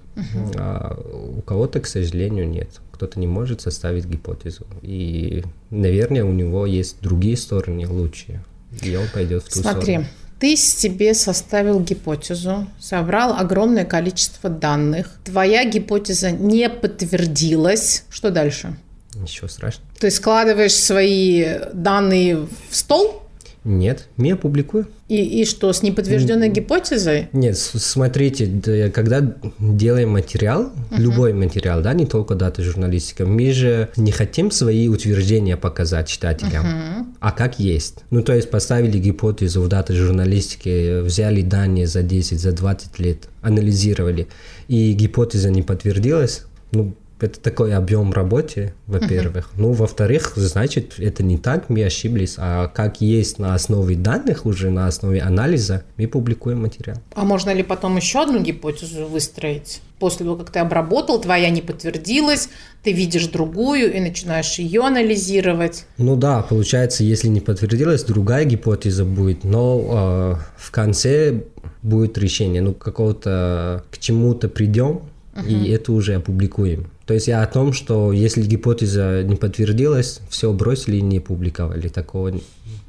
а 0.55 0.97
у 1.37 1.41
кого-то, 1.41 1.79
к 1.79 1.87
сожалению, 1.87 2.47
нет. 2.47 2.69
Кто-то 2.91 3.19
не 3.19 3.27
может 3.27 3.61
составить 3.61 4.05
гипотезу. 4.05 4.65
И, 4.81 5.43
наверное, 5.69 6.25
у 6.25 6.33
него 6.33 6.65
есть 6.65 6.97
другие 7.01 7.37
стороны 7.37 7.87
лучшие. 7.87 8.43
Он 8.71 9.07
пойдет 9.13 9.43
в 9.43 9.53
ту 9.53 9.61
Смотри, 9.61 9.93
сторону. 9.93 10.07
Ты 10.39 10.55
себе 10.55 11.13
составил 11.13 11.79
гипотезу, 11.81 12.67
собрал 12.79 13.33
огромное 13.37 13.83
количество 13.83 14.49
данных. 14.49 15.19
Твоя 15.25 15.65
гипотеза 15.65 16.31
не 16.31 16.69
подтвердилась. 16.69 18.05
Что 18.09 18.31
дальше? 18.31 18.77
Ничего 19.15 19.47
страшного. 19.47 19.89
Ты 19.99 20.11
складываешь 20.11 20.75
свои 20.75 21.57
данные 21.73 22.37
в 22.37 22.49
стол, 22.75 23.23
нет, 23.65 24.07
я 24.17 24.37
публикую. 24.37 24.87
И, 25.09 25.41
и 25.41 25.45
что, 25.45 25.73
с 25.73 25.83
неподтвержденной 25.83 26.49
гипотезой? 26.49 27.27
Нет, 27.33 27.57
смотрите, 27.57 28.91
когда 28.93 29.35
делаем 29.59 30.11
материал, 30.11 30.71
uh-huh. 30.71 30.97
любой 30.97 31.33
материал, 31.33 31.81
да, 31.81 31.93
не 31.93 32.05
только 32.05 32.35
дата 32.35 32.61
журналистика, 32.61 33.25
мы 33.25 33.51
же 33.51 33.89
не 33.97 34.11
хотим 34.11 34.49
свои 34.51 34.87
утверждения 34.87 35.57
показать 35.57 36.07
читателям, 36.07 36.65
uh-huh. 36.65 37.05
а 37.19 37.31
как 37.31 37.59
есть. 37.59 37.95
Ну, 38.11 38.21
то 38.23 38.33
есть 38.33 38.49
поставили 38.49 38.97
гипотезу 38.97 39.61
в 39.61 39.67
даты 39.67 39.93
журналистики, 39.93 41.01
взяли 41.01 41.41
данные 41.41 41.87
за 41.87 42.01
10, 42.01 42.39
за 42.39 42.53
20 42.53 42.99
лет, 42.99 43.27
анализировали, 43.41 44.27
и 44.67 44.93
гипотеза 44.93 45.49
не 45.49 45.63
подтвердилась, 45.63 46.43
ну, 46.71 46.93
это 47.19 47.39
такой 47.39 47.73
объем 47.73 48.11
работы, 48.11 48.73
во-первых. 48.87 49.51
Uh-huh. 49.53 49.61
Ну, 49.61 49.71
во-вторых, 49.73 50.33
значит, 50.35 50.95
это 50.97 51.23
не 51.23 51.37
так, 51.37 51.69
мы 51.69 51.83
ошиблись, 51.83 52.35
а 52.37 52.67
как 52.67 53.01
есть 53.01 53.39
на 53.39 53.53
основе 53.53 53.95
данных 53.95 54.45
уже, 54.45 54.69
на 54.69 54.87
основе 54.87 55.21
анализа, 55.21 55.83
мы 55.97 56.07
публикуем 56.07 56.61
материал. 56.61 56.97
А 57.13 57.23
можно 57.23 57.53
ли 57.53 57.63
потом 57.63 57.97
еще 57.97 58.21
одну 58.21 58.39
гипотезу 58.39 59.05
выстроить? 59.05 59.81
После 59.99 60.25
того, 60.25 60.37
как 60.37 60.49
ты 60.49 60.59
обработал, 60.59 61.19
твоя 61.19 61.49
не 61.49 61.61
подтвердилась, 61.61 62.49
ты 62.83 62.93
видишь 62.93 63.27
другую 63.27 63.93
и 63.93 63.99
начинаешь 63.99 64.57
ее 64.57 64.81
анализировать. 64.85 65.85
Ну 65.97 66.15
да, 66.15 66.41
получается, 66.41 67.03
если 67.03 67.27
не 67.27 67.41
подтвердилась, 67.41 68.03
другая 68.03 68.45
гипотеза 68.45 69.03
будет, 69.03 69.43
но 69.43 70.37
э, 70.39 70.41
в 70.57 70.71
конце 70.71 71.43
будет 71.81 72.17
решение, 72.17 72.61
ну 72.61 72.73
какого-то 72.73 73.83
к 73.91 73.97
чему-то 73.97 74.47
придем, 74.47 75.01
uh-huh. 75.33 75.47
и 75.47 75.69
это 75.71 75.91
уже 75.91 76.15
опубликуем. 76.15 76.89
То 77.09 77.15
есть 77.15 77.27
я 77.27 77.41
о 77.41 77.47
том, 77.47 77.73
что 77.73 78.11
если 78.11 78.43
гипотеза 78.43 79.23
не 79.23 79.35
подтвердилась, 79.35 80.21
все 80.29 80.53
бросили 80.53 80.97
и 80.97 81.01
не 81.01 81.19
публиковали. 81.19 81.87
Такого 81.87 82.27
не 82.27 82.41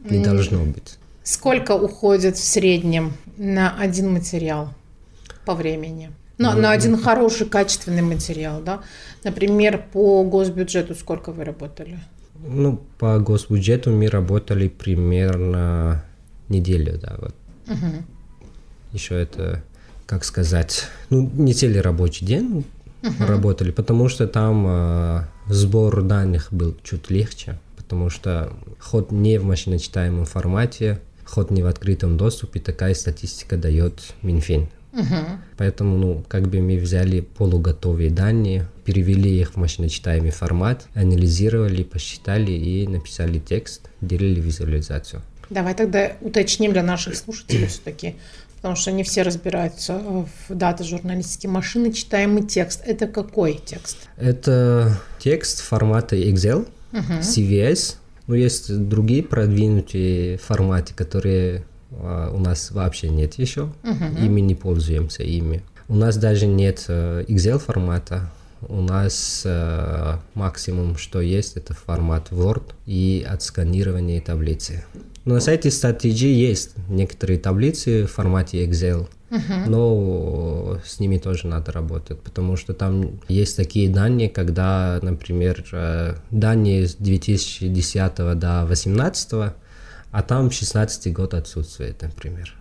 mm. 0.04 0.22
должно 0.22 0.62
быть. 0.62 0.98
Сколько 1.22 1.74
уходит 1.74 2.36
в 2.36 2.44
среднем 2.44 3.14
на 3.38 3.74
один 3.78 4.12
материал 4.12 4.74
по 5.46 5.54
времени? 5.54 6.10
Ну, 6.36 6.52
ну, 6.52 6.60
на 6.60 6.72
один 6.72 6.98
хороший, 6.98 7.46
качественный 7.46 8.02
материал, 8.02 8.60
да? 8.60 8.82
Например, 9.24 9.82
по 9.90 10.22
госбюджету 10.22 10.94
сколько 10.94 11.32
вы 11.32 11.44
работали? 11.44 11.98
Ну, 12.46 12.78
по 12.98 13.18
госбюджету 13.20 13.90
мы 13.90 14.06
работали 14.08 14.68
примерно 14.68 16.04
неделю, 16.50 16.98
да, 17.00 17.16
вот. 17.16 17.34
Угу. 17.68 18.02
Еще 18.92 19.14
это, 19.14 19.62
как 20.04 20.24
сказать, 20.24 20.88
ну, 21.08 21.30
не 21.32 21.54
целый 21.54 21.80
рабочий 21.80 22.26
день, 22.26 22.66
uh-huh. 23.02 23.26
работали, 23.26 23.70
потому 23.70 24.08
что 24.08 24.26
там 24.26 24.66
э, 24.68 25.20
сбор 25.48 26.02
данных 26.02 26.48
был 26.50 26.76
чуть 26.82 27.10
легче, 27.10 27.58
потому 27.76 28.10
что 28.10 28.52
ход 28.78 29.12
не 29.12 29.38
в 29.38 29.44
машиночитаемом 29.44 30.24
формате, 30.24 31.00
ход 31.24 31.50
не 31.50 31.62
в 31.62 31.66
открытом 31.66 32.16
доступе, 32.16 32.60
такая 32.60 32.94
статистика 32.94 33.56
дает 33.56 34.14
Минфин. 34.22 34.68
Uh-huh. 34.92 35.38
Поэтому, 35.56 35.96
ну, 35.96 36.24
как 36.26 36.48
бы 36.48 36.60
мы 36.60 36.76
взяли 36.76 37.20
полуготовые 37.20 38.10
данные, 38.10 38.66
перевели 38.84 39.40
их 39.40 39.52
в 39.52 39.56
машиночитаемый 39.56 40.32
формат, 40.32 40.88
анализировали, 40.94 41.84
посчитали 41.84 42.50
и 42.50 42.86
написали 42.88 43.38
текст, 43.38 43.88
делали 44.00 44.40
визуализацию. 44.40 45.22
Давай 45.48 45.74
тогда 45.74 46.12
уточним 46.20 46.72
для 46.72 46.82
наших 46.82 47.16
слушателей 47.16 47.66
все-таки, 47.66 48.16
потому 48.60 48.76
что 48.76 48.92
не 48.92 49.04
все 49.04 49.22
разбираются 49.22 49.98
в 49.98 50.54
даты 50.54 50.84
журналистики 50.84 51.46
машины. 51.46 51.92
Читаемый 51.92 52.42
текст. 52.42 52.82
Это 52.84 53.06
какой 53.06 53.54
текст? 53.54 53.96
Это 54.18 55.00
текст 55.18 55.60
формата 55.60 56.14
Excel, 56.16 56.68
uh-huh. 56.92 57.20
CVS. 57.20 57.96
Но 58.26 58.34
есть 58.34 58.76
другие 58.88 59.22
продвинутые 59.22 60.36
форматы, 60.36 60.92
которые 60.94 61.64
а, 61.90 62.30
у 62.32 62.38
нас 62.38 62.70
вообще 62.70 63.08
нет 63.08 63.34
еще. 63.34 63.72
Uh-huh. 63.82 64.24
Ими 64.24 64.40
не 64.40 64.54
пользуемся 64.54 65.22
ими. 65.22 65.62
У 65.88 65.96
нас 65.96 66.18
даже 66.18 66.46
нет 66.46 66.84
э, 66.88 67.24
Excel 67.28 67.58
формата. 67.58 68.30
У 68.68 68.82
нас 68.82 69.42
э, 69.46 70.18
максимум, 70.34 70.98
что 70.98 71.20
есть, 71.22 71.56
это 71.56 71.72
формат 71.72 72.30
Word 72.30 72.74
и 72.84 73.26
отсканирование 73.28 74.20
таблицы. 74.20 74.84
Но 75.24 75.34
на 75.34 75.40
сайте 75.40 75.70
стратегии 75.70 76.32
есть 76.32 76.74
некоторые 76.88 77.38
таблицы 77.38 78.06
в 78.06 78.10
формате 78.10 78.66
Excel, 78.66 79.08
uh-huh. 79.30 79.68
но 79.68 80.80
с 80.84 80.98
ними 80.98 81.18
тоже 81.18 81.46
надо 81.46 81.72
работать, 81.72 82.18
потому 82.20 82.56
что 82.56 82.72
там 82.72 83.20
есть 83.28 83.56
такие 83.56 83.90
данные, 83.90 84.30
когда, 84.30 84.98
например, 85.02 85.64
э, 85.72 86.14
данные 86.30 86.88
с 86.88 86.94
2010 86.94 88.16
до 88.16 88.64
2018, 88.66 89.32
а 90.12 90.22
там 90.22 90.50
16 90.50 91.12
год 91.12 91.34
отсутствует, 91.34 92.00
например. 92.00 92.54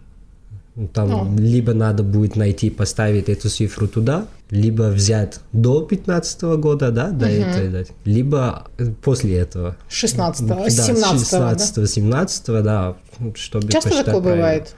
Там 0.93 1.13
О. 1.13 1.39
либо 1.39 1.73
надо 1.73 2.03
будет 2.03 2.35
найти, 2.35 2.69
поставить 2.69 3.27
эту 3.27 3.49
цифру 3.49 3.87
туда, 3.87 4.27
либо 4.49 4.83
взять 4.83 5.39
до 5.51 5.81
15 5.81 6.41
года, 6.57 6.91
да, 6.91 7.09
до 7.09 7.25
угу. 7.25 7.33
этого, 7.33 7.85
либо 8.05 8.67
после 9.01 9.37
этого. 9.37 9.75
16 9.89 10.47
да, 10.47 10.69
17 10.69 11.29
16 11.29 11.75
да? 11.75 11.87
17 11.87 12.45
да, 12.63 12.97
чтобы 13.35 13.71
Часто 13.71 13.89
такое 13.89 14.05
правильно. 14.05 14.21
бывает? 14.21 14.75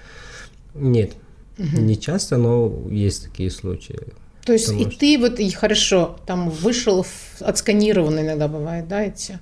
Нет, 0.74 1.14
угу. 1.60 1.82
не 1.82 2.00
часто, 2.00 2.38
но 2.38 2.74
есть 2.90 3.26
такие 3.26 3.52
случаи. 3.52 4.00
То 4.46 4.54
есть 4.54 4.72
и 4.72 4.90
что... 4.90 5.00
ты 5.00 5.20
вот, 5.20 5.40
и 5.40 5.50
хорошо, 5.52 6.18
там 6.26 6.50
вышел, 6.50 7.06
отсканированный 7.40 8.24
иногда 8.24 8.48
бывает, 8.48 8.88
да, 8.88 9.04
эти 9.04 9.40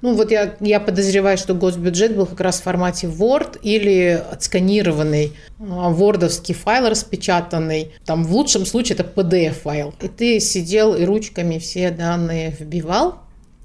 Ну 0.00 0.14
вот 0.14 0.30
я, 0.30 0.54
я 0.60 0.78
подозреваю, 0.78 1.36
что 1.36 1.54
госбюджет 1.54 2.16
был 2.16 2.26
как 2.26 2.40
раз 2.40 2.60
в 2.60 2.62
формате 2.62 3.08
Word 3.08 3.58
или 3.62 4.22
отсканированный 4.30 5.32
вордовский 5.58 6.54
файл 6.54 6.88
распечатанный. 6.88 7.92
Там 8.04 8.24
в 8.24 8.32
лучшем 8.32 8.64
случае 8.64 8.96
это 8.98 9.04
PDF-файл. 9.04 9.94
И 10.00 10.08
ты 10.08 10.38
сидел 10.40 10.94
и 10.94 11.04
ручками 11.04 11.58
все 11.58 11.90
данные 11.90 12.56
вбивал. 12.58 13.16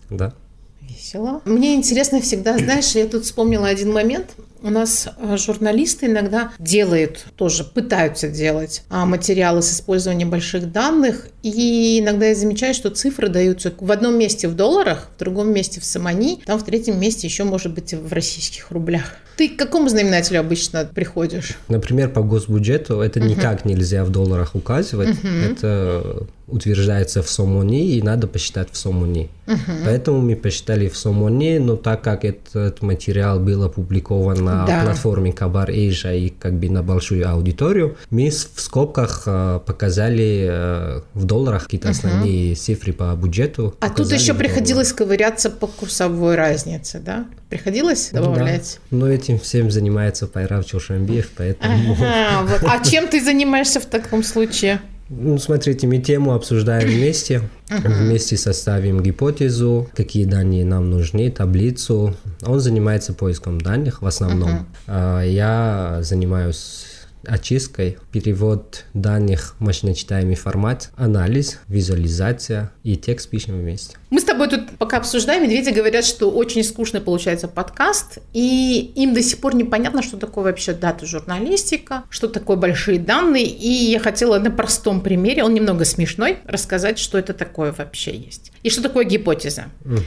Да. 0.09 0.33
Весело. 0.81 1.41
Мне 1.45 1.75
интересно 1.75 2.19
всегда, 2.21 2.57
знаешь, 2.57 2.91
я 2.95 3.07
тут 3.07 3.25
вспомнила 3.25 3.67
один 3.67 3.91
момент. 3.91 4.35
У 4.63 4.70
нас 4.70 5.10
э, 5.17 5.36
журналисты 5.36 6.05
иногда 6.05 6.51
делают, 6.58 7.25
тоже 7.36 7.65
пытаются 7.65 8.29
делать 8.29 8.84
а, 8.89 9.05
материалы 9.05 9.62
с 9.62 9.74
использованием 9.74 10.29
больших 10.29 10.72
данных, 10.72 11.27
и 11.41 12.00
иногда 12.00 12.27
я 12.27 12.36
замечаю, 12.36 12.74
что 12.74 12.89
цифры 12.89 13.27
даются 13.27 13.74
в 13.77 13.91
одном 13.91 14.17
месте 14.17 14.48
в 14.48 14.55
долларах, 14.55 15.10
в 15.13 15.20
другом 15.20 15.51
месте 15.51 15.82
в 15.82 15.86
самани, 15.86 16.41
там 16.46 16.58
в 16.58 16.63
третьем 16.63 16.98
месте 16.98 17.27
еще 17.27 17.43
может 17.43 17.74
быть 17.74 17.93
в 17.93 18.13
российских 18.13 18.72
рублях. 18.72 19.17
Ты 19.36 19.50
к 19.50 19.58
какому 19.58 19.89
знаменателю 19.89 20.39
обычно 20.39 20.86
приходишь? 20.86 21.58
Например, 21.67 22.08
по 22.10 22.22
госбюджету 22.22 23.01
это 23.01 23.20
uh-huh. 23.20 23.27
никак 23.27 23.65
нельзя 23.65 24.05
в 24.05 24.12
долларах 24.12 24.55
указывать. 24.55 25.17
Uh-huh. 25.17 25.51
Это 25.51 26.27
утверждается 26.53 27.24
в 27.24 27.29
Сомони, 27.29 27.95
и 27.95 28.01
надо 28.01 28.27
посчитать 28.27 28.69
в 28.72 28.77
Сомони. 28.77 29.29
Uh-huh. 29.45 29.57
Поэтому 29.86 30.22
мы 30.22 30.36
посчитали 30.36 30.88
в 30.88 30.95
Сомони, 30.95 31.57
но 31.57 31.75
так 31.75 32.01
как 32.01 32.24
этот 32.24 32.81
материал 32.81 33.39
был 33.39 33.63
опубликован 33.63 34.43
на 34.43 34.65
да. 34.65 34.83
платформе 34.83 35.33
Кабар 35.33 35.69
Эйжа 35.72 36.13
и 36.13 36.29
как 36.29 36.53
бы 36.53 36.69
на 36.69 36.83
большую 36.83 37.27
аудиторию, 37.27 37.98
мы 38.10 38.29
в 38.29 38.62
скобках 38.62 39.24
э, 39.25 39.60
показали 39.65 40.48
э, 40.50 41.01
в 41.13 41.25
долларах 41.25 41.63
какие-то 41.63 41.89
основные 41.89 42.51
uh-huh. 42.51 42.55
цифры 42.55 42.93
по 42.93 43.13
бюджету. 43.15 43.75
А 43.79 43.89
тут 43.89 44.12
еще 44.12 44.33
приходилось 44.33 44.93
ковыряться 44.93 45.50
по 45.50 45.67
курсовой 45.67 46.36
разнице, 46.36 47.00
да? 47.00 47.25
Приходилось 47.50 48.10
добавлять? 48.12 48.79
Да. 48.91 48.98
Ну, 48.98 49.07
этим 49.07 49.39
всем 49.39 49.72
занимается 49.72 50.27
Пайрав 50.27 50.65
Чушамбиев, 50.65 51.31
поэтому... 51.36 51.93
Ага, 51.93 52.48
вот. 52.48 52.63
А 52.69 52.83
чем 52.83 53.07
ты 53.07 53.24
занимаешься 53.24 53.79
в 53.79 53.86
таком 53.86 54.24
случае? 54.24 54.79
Ну, 55.15 55.38
смотрите, 55.38 55.88
мы 55.88 56.00
тему 56.00 56.34
обсуждаем 56.34 56.89
вместе, 56.89 57.41
вместе 57.70 58.38
составим 58.38 59.01
гипотезу, 59.01 59.89
какие 59.96 60.25
данные 60.25 60.65
нам 60.65 60.89
нужны, 60.89 61.29
таблицу. 61.29 62.15
Он 62.41 62.60
занимается 62.60 63.13
поиском 63.13 63.62
данных 63.62 64.01
в 64.01 64.05
основном. 64.08 64.67
Uh-huh. 64.88 65.29
Я 65.29 66.00
занимаюсь 66.01 66.86
очисткой, 67.25 67.98
перевод 68.12 68.86
данных 68.93 69.55
в 69.60 69.63
мощночитаемый 69.63 70.36
формат, 70.36 70.91
анализ, 70.96 71.60
визуализация 71.67 72.72
и 72.84 72.98
текст 72.98 73.29
пишем 73.29 73.60
вместе. 73.60 73.98
Мы 74.10 74.20
с 74.20 74.24
тобой 74.47 74.65
тут 74.65 74.77
пока 74.77 74.97
обсуждаем, 74.97 75.43
медведи 75.43 75.69
говорят, 75.69 76.05
что 76.05 76.29
очень 76.29 76.63
скучный 76.63 77.01
получается 77.01 77.47
подкаст, 77.47 78.19
и 78.33 78.91
им 78.95 79.13
до 79.13 79.21
сих 79.21 79.39
пор 79.39 79.55
непонятно, 79.55 80.01
что 80.01 80.17
такое 80.17 80.45
вообще 80.45 80.73
дата 80.73 81.05
журналистика, 81.05 82.03
что 82.09 82.27
такое 82.27 82.57
большие 82.57 83.00
данные, 83.00 83.45
и 83.45 83.67
я 83.67 84.00
хотела 84.00 84.39
на 84.39 84.51
простом 84.51 85.01
примере, 85.01 85.43
он 85.43 85.53
немного 85.53 85.85
смешной, 85.85 86.38
рассказать, 86.45 87.00
что 87.00 87.17
это 87.17 87.33
такое 87.33 87.73
вообще 87.77 88.15
есть. 88.15 88.51
И 88.63 88.69
что 88.69 88.81
такое 88.81 89.05
гипотеза. 89.05 89.65
Угу. 89.85 90.01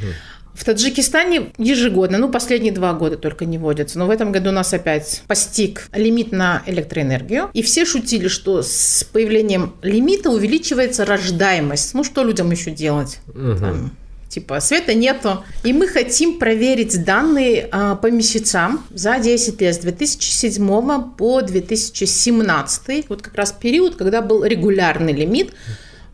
В 0.55 0.65
Таджикистане 0.65 1.53
ежегодно, 1.59 2.17
ну, 2.17 2.31
последние 2.31 2.73
два 2.73 2.95
года 2.95 3.19
только 3.19 3.45
не 3.45 3.59
водятся, 3.59 3.99
но 3.99 4.07
в 4.07 4.11
этом 4.11 4.33
году 4.33 4.49
у 4.49 4.53
нас 4.53 4.73
опять 4.73 5.23
постиг 5.27 5.91
лимит 5.93 6.33
на 6.33 6.63
электроэнергию. 6.65 7.51
И 7.53 7.63
все 7.63 7.85
шутили, 7.85 8.29
что 8.29 8.63
с 8.63 9.07
появлением 9.13 9.75
лимита 9.83 10.31
увеличивается 10.31 11.05
рождаемость. 11.05 11.93
Ну, 11.93 12.05
что 12.05 12.25
людям 12.25 12.51
еще 12.51 12.71
делать? 12.71 13.19
Угу. 13.29 13.57
Там, 13.61 13.91
типа 14.37 14.61
света 14.61 14.93
нету. 14.93 15.45
И 15.65 15.73
мы 15.73 15.89
хотим 15.89 16.39
проверить 16.39 17.05
данные 17.05 17.69
а, 17.73 17.97
по 17.97 18.11
месяцам 18.11 18.85
за 18.91 19.19
10 19.19 19.61
лет, 19.63 19.75
с 19.75 19.79
2007 19.79 21.17
по 21.17 21.41
2017. 21.41 23.09
Вот 23.09 23.23
как 23.23 23.35
раз 23.35 23.53
период, 23.53 23.97
когда 23.97 24.21
был 24.21 24.45
регулярный 24.45 25.15
лимит 25.15 25.55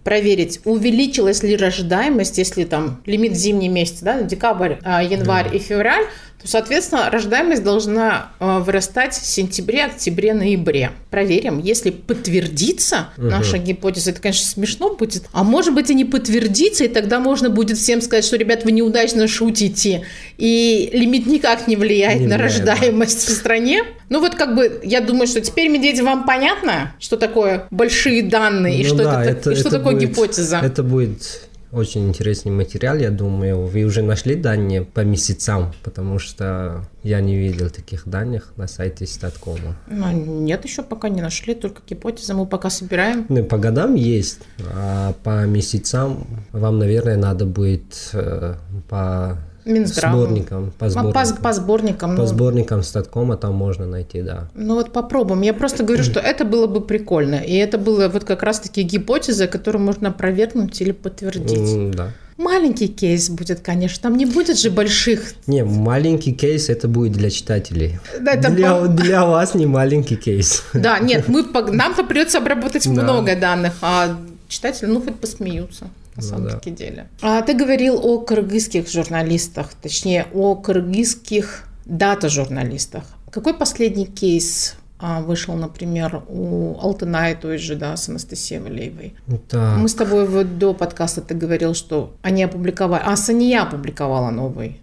проверить, 0.05 0.61
увеличилась 0.64 1.43
ли 1.43 1.57
рождаемость, 1.57 2.38
если 2.38 2.64
там 2.64 3.02
лимит 3.07 3.35
зимний 3.35 3.69
месяц, 3.69 3.99
да, 4.02 4.23
декабрь, 4.23 4.75
а, 4.85 5.02
январь 5.02 5.50
да. 5.50 5.57
и 5.57 5.59
февраль, 5.59 6.07
то, 6.43 6.49
соответственно, 6.49 7.09
рождаемость 7.11 7.63
должна 7.63 8.33
э, 8.41 8.59
вырастать 8.59 9.15
в 9.15 9.25
сентябре, 9.25 9.85
октябре, 9.85 10.35
ноябре. 10.35 10.91
Проверим, 11.11 11.59
если 11.59 11.91
подтвердится 11.91 13.09
угу. 13.17 13.27
наша 13.27 13.59
гипотеза, 13.59 14.11
это, 14.11 14.21
конечно, 14.21 14.47
смешно 14.47 14.95
будет, 14.95 15.25
а 15.33 15.45
может 15.45 15.75
быть 15.75 15.91
и 15.91 15.95
не 15.95 16.05
подтвердится, 16.05 16.85
и 16.85 16.89
тогда 16.89 17.21
можно 17.21 17.49
будет 17.49 17.79
всем 17.79 18.01
сказать, 18.01 18.25
что, 18.25 18.37
ребят, 18.37 18.65
вы 18.65 18.73
неудачно 18.73 19.29
шутите, 19.29 20.05
и 20.37 20.91
лимит 20.93 21.27
никак 21.27 21.69
не 21.69 21.77
влияет 21.77 22.21
не 22.21 22.27
на 22.27 22.37
влияет, 22.37 22.67
рождаемость 22.67 23.27
да. 23.27 23.33
в 23.33 23.37
стране. 23.37 23.85
Ну 24.09 24.21
вот 24.21 24.35
как 24.35 24.55
бы, 24.55 24.81
я 24.83 25.01
думаю, 25.01 25.27
что 25.27 25.41
теперь, 25.41 25.69
медведи, 25.69 26.01
вам 26.01 26.27
понятно, 26.27 26.95
что 26.99 27.16
такое 27.16 27.66
большие 27.71 28.23
данные, 28.23 28.79
ну, 28.79 28.81
и 28.81 28.85
что, 28.85 28.97
да, 28.97 29.25
это, 29.25 29.31
это, 29.31 29.51
и 29.53 29.55
что 29.55 29.69
это 29.69 29.79
такое 29.79 29.95
будет, 29.95 30.11
гипотеза? 30.11 30.61
Это 30.62 30.83
будет 30.83 31.49
очень 31.73 32.09
интересный 32.09 32.53
материал, 32.53 32.97
я 32.97 33.11
думаю. 33.11 33.67
Вы 33.67 33.85
уже 33.85 34.03
нашли 34.03 34.37
данные 34.37 34.83
по 34.83 35.01
месяцам, 35.01 35.73
потому 35.83 36.19
что 36.19 36.85
я 37.03 37.21
не 37.21 37.37
видел 37.37 37.71
таких 37.71 38.07
данных 38.07 38.53
на 38.57 38.69
сайте 38.69 39.07
Статкома. 39.07 39.77
Ну, 39.89 40.13
нет, 40.13 40.65
еще 40.65 40.83
пока 40.83 41.09
не 41.09 41.23
нашли, 41.23 41.55
только 41.55 41.83
гипотезы 41.89 42.35
мы 42.35 42.47
пока 42.47 42.71
собираем. 42.71 43.27
Ну, 43.29 43.45
по 43.45 43.57
годам 43.57 43.95
есть, 43.95 44.41
а 44.75 45.15
по 45.25 45.47
месяцам 45.47 46.27
вам, 46.53 46.79
наверное, 46.79 47.17
надо 47.17 47.47
будет 47.47 48.11
э, 48.13 48.55
по 48.89 49.39
Минздравом. 49.64 50.25
Сборником, 50.25 50.72
по 50.79 50.90
сборникам. 50.90 51.37
По, 51.37 51.42
по 51.42 51.53
сборникам. 51.53 52.16
По 52.16 52.22
ну... 52.22 52.27
сборникам 52.27 52.83
статкома 52.83 53.37
там 53.37 53.55
можно 53.55 53.87
найти, 53.87 54.22
да. 54.22 54.48
Ну 54.55 54.75
вот 54.75 54.92
попробуем. 54.92 55.42
Я 55.42 55.55
просто 55.55 55.85
говорю, 55.85 56.03
что 56.03 56.20
это 56.20 56.44
было 56.44 56.66
бы 56.66 56.81
прикольно. 56.81 57.37
И 57.37 57.55
это 57.55 57.79
было 57.79 58.09
вот 58.09 58.25
как 58.25 58.42
раз-таки 58.42 58.83
гипотеза, 58.83 59.46
которую 59.46 59.83
можно 59.83 60.09
опровергнуть 60.09 60.81
или 60.81 60.92
подтвердить. 60.92 61.90
Да. 61.92 62.12
Маленький 62.38 62.88
кейс 62.88 63.31
будет, 63.31 63.61
конечно. 63.61 64.03
Там 64.03 64.16
не 64.16 64.27
будет 64.27 64.59
же 64.59 64.70
больших... 64.70 65.35
Не, 65.46 65.64
маленький 65.64 66.33
кейс 66.33 66.68
это 66.70 66.88
будет 66.88 67.12
для 67.12 67.31
читателей. 67.31 68.01
Это 68.27 68.51
для, 68.51 68.75
по... 68.75 68.88
для 68.88 69.25
вас 69.27 69.55
не 69.55 69.66
маленький 69.66 70.16
кейс. 70.16 70.64
Да, 70.72 70.98
нет, 70.98 71.29
мы, 71.29 71.44
нам-то 71.44 72.05
придется 72.05 72.38
обработать 72.38 72.85
да. 72.85 73.03
много 73.03 73.37
данных, 73.37 73.75
а 73.83 74.16
читатели, 74.48 74.87
ну, 74.87 75.01
хоть 75.01 75.16
посмеются 75.16 75.87
на 76.16 76.22
ну, 76.22 76.29
самом-таки 76.29 76.70
да. 76.70 76.77
деле. 76.77 77.09
А 77.20 77.42
ты 77.42 77.55
говорил 77.55 77.98
о 78.03 78.18
кыргызских 78.18 78.90
журналистах, 78.90 79.72
точнее, 79.81 80.27
о 80.35 80.55
кыргызских 80.55 81.64
дата-журналистах. 81.85 83.05
Какой 83.31 83.55
последний 83.55 84.07
кейс 84.07 84.77
а, 84.98 85.20
вышел, 85.20 85.55
например, 85.55 86.22
у 86.29 86.79
Алтынай 86.81 87.35
той 87.35 87.59
же, 87.59 87.75
да, 87.75 87.96
с 87.96 88.09
Анастасией 88.09 88.61
Валеевой. 88.61 89.14
Так. 89.48 89.79
Мы 89.79 89.88
с 89.88 89.94
тобой 89.94 90.27
вот 90.27 90.59
до 90.59 90.75
подкаста 90.75 91.22
ты 91.22 91.35
говорил, 91.35 91.75
что 91.75 92.14
они 92.22 92.44
опубликовали, 92.44 93.03
а 93.05 93.16
Сания 93.16 93.62
опубликовала 93.62 94.31
новый. 94.31 94.81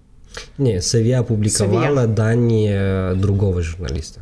Не, 0.58 0.82
Савия 0.82 1.20
опубликовала 1.20 2.02
Савия. 2.02 2.08
данные 2.08 3.16
другого 3.16 3.62
журналиста. 3.62 4.22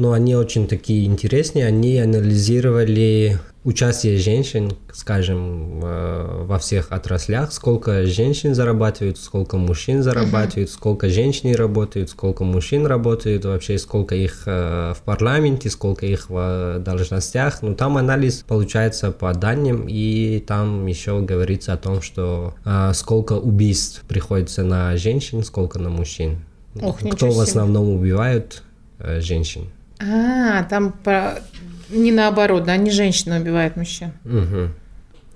Но 0.00 0.12
они 0.12 0.34
очень 0.34 0.66
такие 0.66 1.04
интересные, 1.04 1.66
они 1.66 1.98
анализировали 1.98 3.38
участие 3.64 4.16
женщин, 4.16 4.72
скажем, 4.94 5.80
э, 5.82 6.44
во 6.46 6.58
всех 6.58 6.90
отраслях, 6.90 7.52
сколько 7.52 8.06
женщин 8.06 8.54
зарабатывают, 8.54 9.18
сколько 9.18 9.58
мужчин 9.58 10.02
зарабатывают, 10.02 10.70
uh-huh. 10.70 10.72
сколько 10.72 11.10
женщин 11.10 11.54
работают, 11.54 12.08
сколько 12.08 12.44
мужчин 12.44 12.86
работают, 12.86 13.44
вообще 13.44 13.76
сколько 13.76 14.14
их 14.14 14.44
э, 14.46 14.94
в 14.96 15.02
парламенте, 15.02 15.68
сколько 15.68 16.06
их 16.06 16.30
в 16.30 16.78
должностях. 16.78 17.60
Ну, 17.60 17.74
там 17.74 17.98
анализ 17.98 18.42
получается 18.48 19.12
по 19.12 19.34
данным, 19.34 19.84
и 19.86 20.42
там 20.46 20.86
еще 20.86 21.20
говорится 21.20 21.74
о 21.74 21.76
том, 21.76 22.00
что 22.00 22.54
э, 22.64 22.92
сколько 22.94 23.34
убийств 23.34 24.02
приходится 24.08 24.62
на 24.62 24.96
женщин, 24.96 25.44
сколько 25.44 25.78
на 25.78 25.90
мужчин. 25.90 26.38
Ох, 26.80 27.00
Кто 27.00 27.30
в 27.30 27.40
основном 27.40 27.90
убивают 27.90 28.62
женщин. 28.98 29.68
А, 30.00 30.64
там 30.64 30.92
по 30.92 31.38
не 31.90 32.12
наоборот, 32.12 32.64
да, 32.64 32.76
не 32.76 32.90
женщина 32.90 33.38
убивает 33.40 33.76
мужчин. 33.76 34.12
Угу. 34.24 34.68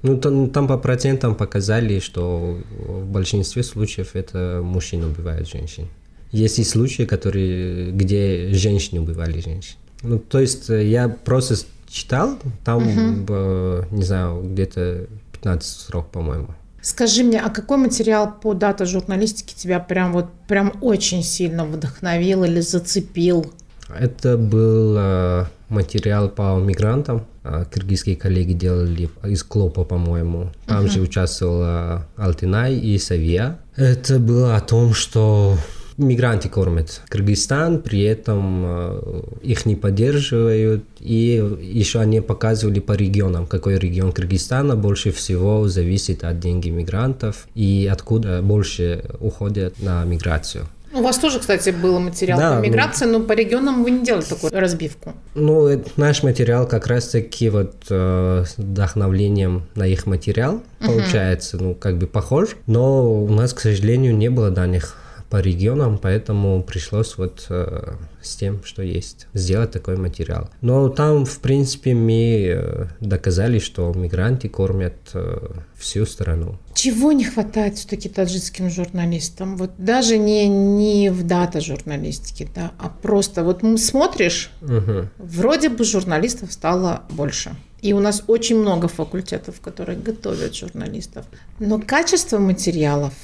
Ну, 0.02 0.18
там, 0.18 0.50
там 0.50 0.68
по 0.68 0.78
процентам 0.78 1.34
показали, 1.34 1.98
что 1.98 2.58
в 2.78 3.06
большинстве 3.06 3.62
случаев 3.62 4.10
это 4.14 4.60
мужчины 4.62 5.06
убивают 5.06 5.48
женщин. 5.48 5.88
Есть 6.30 6.58
и 6.58 6.64
случаи, 6.64 7.04
которые, 7.04 7.90
где 7.92 8.52
женщины 8.52 9.00
убивали 9.00 9.40
женщин. 9.40 9.76
Ну, 10.02 10.18
то 10.18 10.40
есть 10.40 10.68
э, 10.68 10.86
я 10.86 11.08
просто 11.08 11.56
читал, 11.88 12.38
там, 12.64 12.78
угу. 12.78 13.86
не 13.90 14.02
знаю, 14.02 14.42
где-то 14.42 15.06
15 15.32 15.80
срок, 15.80 16.10
по-моему. 16.10 16.48
Скажи 16.82 17.24
мне, 17.24 17.40
а 17.40 17.48
какой 17.48 17.78
материал 17.78 18.30
по 18.30 18.52
дата 18.52 18.84
журналистике 18.84 19.54
тебя 19.56 19.80
прям 19.80 20.12
вот 20.12 20.26
прям 20.46 20.74
очень 20.82 21.22
сильно 21.22 21.64
вдохновил 21.64 22.44
или 22.44 22.60
зацепил? 22.60 23.50
Это 23.88 24.36
был 24.36 24.96
э, 24.98 25.44
материал 25.68 26.28
по 26.28 26.58
мигрантам. 26.58 27.26
Э, 27.42 27.64
кыргызские 27.70 28.16
коллеги 28.16 28.52
делали 28.52 29.10
из 29.24 29.42
Клопа, 29.42 29.84
по-моему. 29.84 30.50
Там 30.66 30.84
uh-huh. 30.84 30.90
же 30.90 31.00
участвовала 31.00 32.06
Алтинай 32.16 32.76
и 32.76 32.98
Савия. 32.98 33.58
Это 33.76 34.18
было 34.18 34.56
о 34.56 34.60
том, 34.60 34.94
что 34.94 35.56
мигранты 35.96 36.48
кормят 36.48 37.02
Кыргызстан, 37.08 37.82
при 37.82 38.02
этом 38.02 38.64
э, 38.66 39.22
их 39.42 39.66
не 39.66 39.76
поддерживают, 39.76 40.84
и 41.00 41.58
еще 41.62 42.00
они 42.00 42.20
показывали 42.20 42.80
по 42.80 42.92
регионам, 42.92 43.46
какой 43.46 43.78
регион 43.78 44.12
Кыргызстана 44.12 44.76
больше 44.76 45.12
всего 45.12 45.68
зависит 45.68 46.24
от 46.24 46.40
деньги 46.40 46.70
мигрантов 46.70 47.46
и 47.54 47.88
откуда 47.90 48.42
больше 48.42 49.04
уходят 49.20 49.80
на 49.80 50.04
миграцию. 50.04 50.66
У 50.94 51.02
вас 51.02 51.18
тоже, 51.18 51.40
кстати, 51.40 51.70
был 51.70 51.98
материал 51.98 52.38
да, 52.38 52.50
по 52.50 52.56
ну, 52.56 52.62
миграции, 52.62 53.04
ну, 53.06 53.18
но 53.18 53.24
по 53.24 53.32
регионам 53.32 53.82
вы 53.82 53.90
не 53.90 54.04
делали 54.04 54.22
такую 54.22 54.52
разбивку. 54.52 55.12
Ну, 55.34 55.82
наш 55.96 56.22
материал 56.22 56.68
как 56.68 56.86
раз-таки 56.86 57.50
вот 57.50 57.74
э, 57.90 58.44
с 58.46 58.56
вдохновлением 58.56 59.64
на 59.74 59.86
их 59.86 60.06
материал 60.06 60.62
uh-huh. 60.80 60.86
получается, 60.86 61.56
ну, 61.58 61.74
как 61.74 61.98
бы 61.98 62.06
похож, 62.06 62.56
но 62.66 63.12
у 63.12 63.28
нас, 63.28 63.52
к 63.52 63.60
сожалению, 63.60 64.16
не 64.16 64.30
было 64.30 64.50
данных 64.50 64.96
по 65.34 65.40
регионам, 65.40 65.98
поэтому 65.98 66.62
пришлось 66.62 67.18
вот 67.18 67.46
э, 67.48 67.94
с 68.22 68.36
тем, 68.36 68.62
что 68.62 68.84
есть, 68.84 69.26
сделать 69.34 69.72
такой 69.72 69.96
материал. 69.96 70.48
Но 70.60 70.88
там, 70.88 71.24
в 71.24 71.40
принципе, 71.40 71.92
мы 71.92 72.54
э, 72.54 72.86
доказали, 73.00 73.58
что 73.58 73.92
мигранты 73.94 74.48
кормят 74.48 74.94
э, 75.12 75.38
всю 75.74 76.06
страну. 76.06 76.56
Чего 76.74 77.10
не 77.10 77.24
хватает 77.24 77.76
все-таки 77.76 78.08
таджикским 78.08 78.70
журналистам? 78.70 79.56
Вот 79.56 79.72
даже 79.76 80.18
не, 80.18 80.46
не 80.46 81.10
в 81.10 81.26
дата 81.26 81.60
журналистике, 81.60 82.48
да, 82.54 82.70
а 82.78 82.88
просто 82.88 83.42
вот 83.42 83.64
смотришь, 83.80 84.52
угу. 84.62 85.08
вроде 85.18 85.68
бы 85.68 85.82
журналистов 85.82 86.52
стало 86.52 87.02
больше. 87.10 87.56
И 87.82 87.92
у 87.92 87.98
нас 87.98 88.22
очень 88.28 88.56
много 88.60 88.86
факультетов, 88.86 89.60
которые 89.60 89.98
готовят 89.98 90.54
журналистов. 90.54 91.26
Но 91.58 91.80
качество 91.80 92.38
материалов 92.38 93.14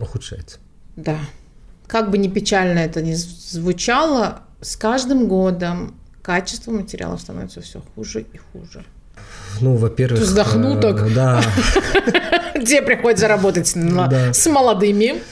ухудшается. 0.00 0.58
Да. 0.96 1.18
Как 1.86 2.10
бы 2.10 2.18
ни 2.18 2.28
печально 2.28 2.80
это 2.80 3.02
ни 3.02 3.12
звучало, 3.14 4.42
с 4.60 4.76
каждым 4.76 5.28
годом 5.28 5.94
качество 6.22 6.72
материалов 6.72 7.20
становится 7.20 7.60
все 7.60 7.82
хуже 7.94 8.22
и 8.32 8.38
хуже. 8.38 8.84
Ну, 9.60 9.76
во-первых... 9.76 10.20
Вздохну 10.20 10.78
э, 10.78 10.80
так. 10.80 11.14
Да. 11.14 11.42
Где 12.54 12.82
приходится 12.82 13.28
работать 13.28 13.68
с 13.68 14.46
молодыми? 14.46 15.22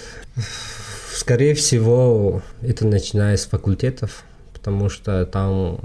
Скорее 1.12 1.54
всего, 1.54 2.42
это 2.62 2.86
начиная 2.86 3.36
с 3.36 3.46
факультетов, 3.46 4.24
потому 4.52 4.88
что 4.88 5.26
там 5.26 5.80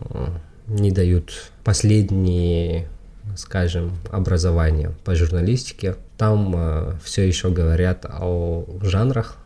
не 0.67 0.91
дают 0.91 1.51
последние, 1.63 2.87
скажем, 3.35 3.97
образования 4.11 4.91
по 5.03 5.15
журналистике. 5.15 5.95
Там 6.17 6.53
э, 6.55 6.93
все 7.03 7.27
еще 7.27 7.49
говорят 7.49 8.05
о 8.05 8.65
жанрах, 8.81 9.37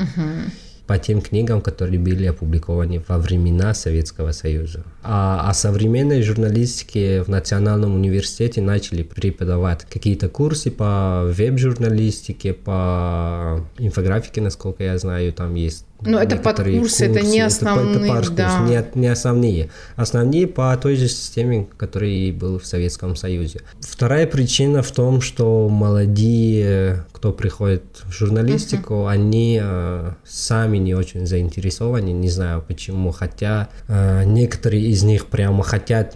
Угу. 0.00 0.50
По 0.86 0.98
тем 0.98 1.20
книгам, 1.20 1.60
которые 1.60 2.00
были 2.00 2.26
опубликованы 2.26 3.00
во 3.06 3.18
времена 3.18 3.74
Советского 3.74 4.32
Союза. 4.32 4.82
А 5.04 5.48
о 5.48 5.54
современной 5.54 6.20
журналистике 6.22 7.22
в 7.22 7.28
Национальном 7.28 7.94
университете 7.94 8.60
начали 8.60 9.04
преподавать 9.04 9.86
какие-то 9.88 10.28
курсы 10.28 10.72
по 10.72 11.22
веб-журналистике, 11.26 12.54
по 12.54 13.64
инфографике, 13.78 14.40
насколько 14.40 14.82
я 14.82 14.98
знаю, 14.98 15.32
там 15.32 15.54
есть 15.54 15.84
но 16.02 16.20
это 16.20 16.36
под 16.36 16.62
курсы, 16.62 17.06
это 17.06 17.20
не 17.24 17.40
основные, 17.40 18.10
это, 18.10 18.22
это 18.22 18.32
да. 18.32 18.60
не, 18.60 19.00
не 19.00 19.06
основные. 19.08 19.70
Основные 19.96 20.46
по 20.46 20.76
той 20.76 20.96
же 20.96 21.08
системе, 21.08 21.66
которая 21.76 22.32
был 22.32 22.58
в 22.58 22.66
Советском 22.66 23.16
Союзе. 23.16 23.60
Вторая 23.80 24.26
причина 24.26 24.82
в 24.82 24.90
том, 24.92 25.20
что 25.20 25.68
молодые, 25.68 27.04
кто 27.12 27.32
приходит 27.32 27.84
в 28.04 28.12
журналистику, 28.12 28.94
uh-huh. 28.94 29.10
они 29.10 29.60
э, 29.62 30.12
сами 30.26 30.78
не 30.78 30.94
очень 30.94 31.26
заинтересованы, 31.26 32.10
не 32.10 32.30
знаю 32.30 32.64
почему, 32.66 33.10
хотя 33.10 33.68
э, 33.88 34.24
некоторые 34.24 34.84
из 34.86 35.02
них 35.02 35.26
прямо 35.26 35.62
хотят 35.62 36.14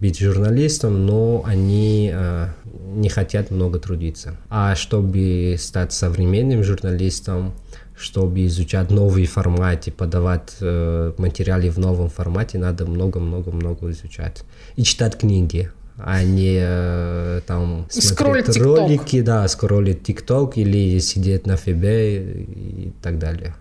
быть 0.00 0.18
журналистом, 0.18 1.06
но 1.06 1.44
они 1.46 2.10
э, 2.12 2.48
не 2.94 3.08
хотят 3.08 3.50
много 3.50 3.78
трудиться. 3.78 4.36
А 4.50 4.74
чтобы 4.74 5.56
стать 5.58 5.92
современным 5.92 6.64
журналистом, 6.64 7.54
чтобы 8.02 8.44
изучать 8.46 8.90
новые 8.90 9.26
форматы, 9.26 9.90
подавать 9.90 10.56
э, 10.60 11.12
материалы 11.18 11.70
в 11.70 11.78
новом 11.78 12.08
формате, 12.08 12.58
надо 12.58 12.86
много-много-много 12.86 13.90
изучать. 13.90 14.44
И 14.76 14.82
читать 14.82 15.16
книги, 15.16 15.70
а 15.96 16.24
не 16.24 16.58
э, 16.60 17.40
там 17.46 17.86
смотреть 17.90 18.56
ролики, 18.56 19.16
TikTok. 19.16 19.22
да, 19.22 19.48
скроллить 19.48 20.02
ТикТок 20.02 20.58
или 20.58 20.98
сидеть 20.98 21.46
на 21.46 21.56
ФБ 21.56 21.84
и 21.84 22.92
так 23.02 23.18
далее. 23.18 23.54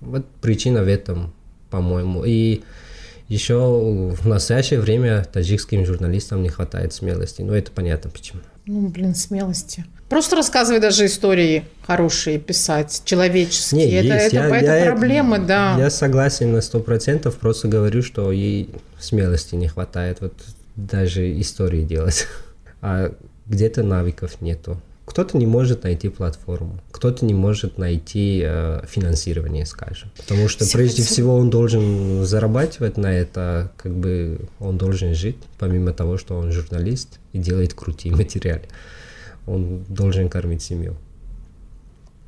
Вот 0.00 0.26
причина 0.40 0.82
в 0.82 0.88
этом, 0.88 1.32
по-моему. 1.68 2.24
И 2.24 2.62
еще 3.30 3.54
в 3.54 4.26
настоящее 4.26 4.80
время 4.80 5.24
таджикским 5.24 5.86
журналистам 5.86 6.42
не 6.42 6.48
хватает 6.48 6.92
смелости. 6.92 7.42
Ну, 7.42 7.54
это 7.54 7.70
понятно 7.70 8.10
почему. 8.10 8.40
Ну, 8.66 8.88
блин, 8.88 9.14
смелости. 9.14 9.84
Просто 10.08 10.34
рассказывай 10.34 10.80
даже 10.80 11.06
истории 11.06 11.64
хорошие 11.86 12.40
писать, 12.40 13.02
человеческие. 13.04 13.86
Не, 13.86 13.92
это 13.92 14.14
есть. 14.14 14.26
это, 14.26 14.36
я, 14.36 14.56
это 14.56 14.78
я, 14.78 14.84
проблема, 14.86 15.38
да. 15.38 15.76
Я 15.78 15.90
согласен 15.90 16.52
на 16.52 16.60
сто 16.60 16.80
процентов, 16.80 17.36
просто 17.36 17.68
говорю, 17.68 18.02
что 18.02 18.32
ей 18.32 18.68
смелости 18.98 19.54
не 19.54 19.68
хватает 19.68 20.20
вот 20.20 20.34
даже 20.76 21.40
истории 21.40 21.82
делать. 21.82 22.26
А 22.82 23.12
где-то 23.46 23.82
навыков 23.82 24.40
нету. 24.40 24.80
Кто-то 25.04 25.38
не 25.38 25.46
может 25.46 25.82
найти 25.82 26.08
платформу, 26.08 26.80
кто-то 26.92 27.24
не 27.24 27.34
может 27.34 27.78
найти 27.78 28.42
э, 28.44 28.82
финансирование, 28.86 29.66
скажем. 29.66 30.10
Потому 30.16 30.48
что 30.48 30.64
прежде 30.72 31.02
всего 31.02 31.36
он 31.36 31.50
должен 31.50 32.24
зарабатывать 32.24 32.96
на 32.96 33.12
это, 33.12 33.72
как 33.76 33.92
бы 33.92 34.40
он 34.60 34.78
должен 34.78 35.14
жить, 35.14 35.36
помимо 35.58 35.92
того, 35.92 36.16
что 36.16 36.36
он 36.36 36.52
журналист 36.52 37.18
и 37.32 37.38
делает 37.38 37.74
крутые 37.74 38.14
материалы. 38.14 38.62
Он 39.46 39.84
должен 39.88 40.28
кормить 40.28 40.62
семью. 40.62 40.96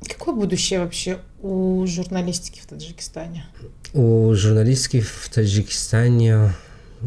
Какое 0.07 0.35
будущее 0.35 0.79
вообще 0.79 1.19
у 1.41 1.85
журналистики 1.87 2.59
в 2.59 2.65
Таджикистане? 2.65 3.45
У 3.93 4.33
журналистики 4.33 4.99
в 4.99 5.29
Таджикистане 5.33 6.53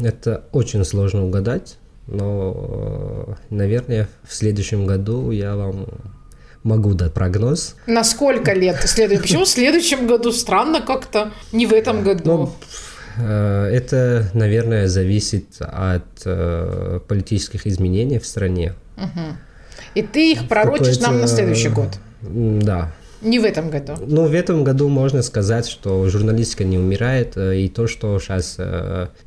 это 0.01 0.45
очень 0.51 0.83
сложно 0.83 1.25
угадать 1.25 1.77
но, 2.07 3.37
наверное, 3.49 4.07
в 4.23 4.33
следующем 4.33 4.85
году 4.85 5.31
я 5.31 5.55
вам 5.55 5.87
могу 6.63 6.93
дать 6.93 7.13
прогноз. 7.13 7.75
На 7.85 8.03
сколько 8.03 8.53
лет? 8.53 8.77
Следует... 8.85 9.21
Почему 9.21 9.45
в 9.45 9.49
следующем 9.49 10.07
году? 10.07 10.31
Странно 10.31 10.81
как-то. 10.81 11.31
Не 11.51 11.65
в 11.65 11.73
этом 11.73 12.03
году. 12.03 12.21
Ну, 12.25 12.53
э, 13.17 13.69
это, 13.73 14.29
наверное, 14.33 14.87
зависит 14.87 15.45
от 15.59 16.03
э, 16.25 16.99
политических 17.07 17.67
изменений 17.67 18.19
в 18.19 18.25
стране. 18.25 18.73
Угу. 18.97 19.37
И 19.95 20.01
ты 20.01 20.31
их 20.31 20.47
пророчишь 20.47 20.99
нам 20.99 21.19
на 21.19 21.27
следующий 21.27 21.69
год? 21.69 21.99
Да. 22.21 22.91
Не 23.21 23.39
в 23.39 23.45
этом 23.45 23.69
году. 23.69 23.93
Ну, 23.99 24.27
в 24.27 24.33
этом 24.33 24.63
году 24.63 24.89
можно 24.89 25.23
сказать, 25.23 25.67
что 25.67 26.07
журналистика 26.07 26.63
не 26.63 26.77
умирает, 26.77 27.35
э, 27.35 27.59
и 27.61 27.69
то, 27.69 27.87
что 27.87 28.19
сейчас 28.19 28.57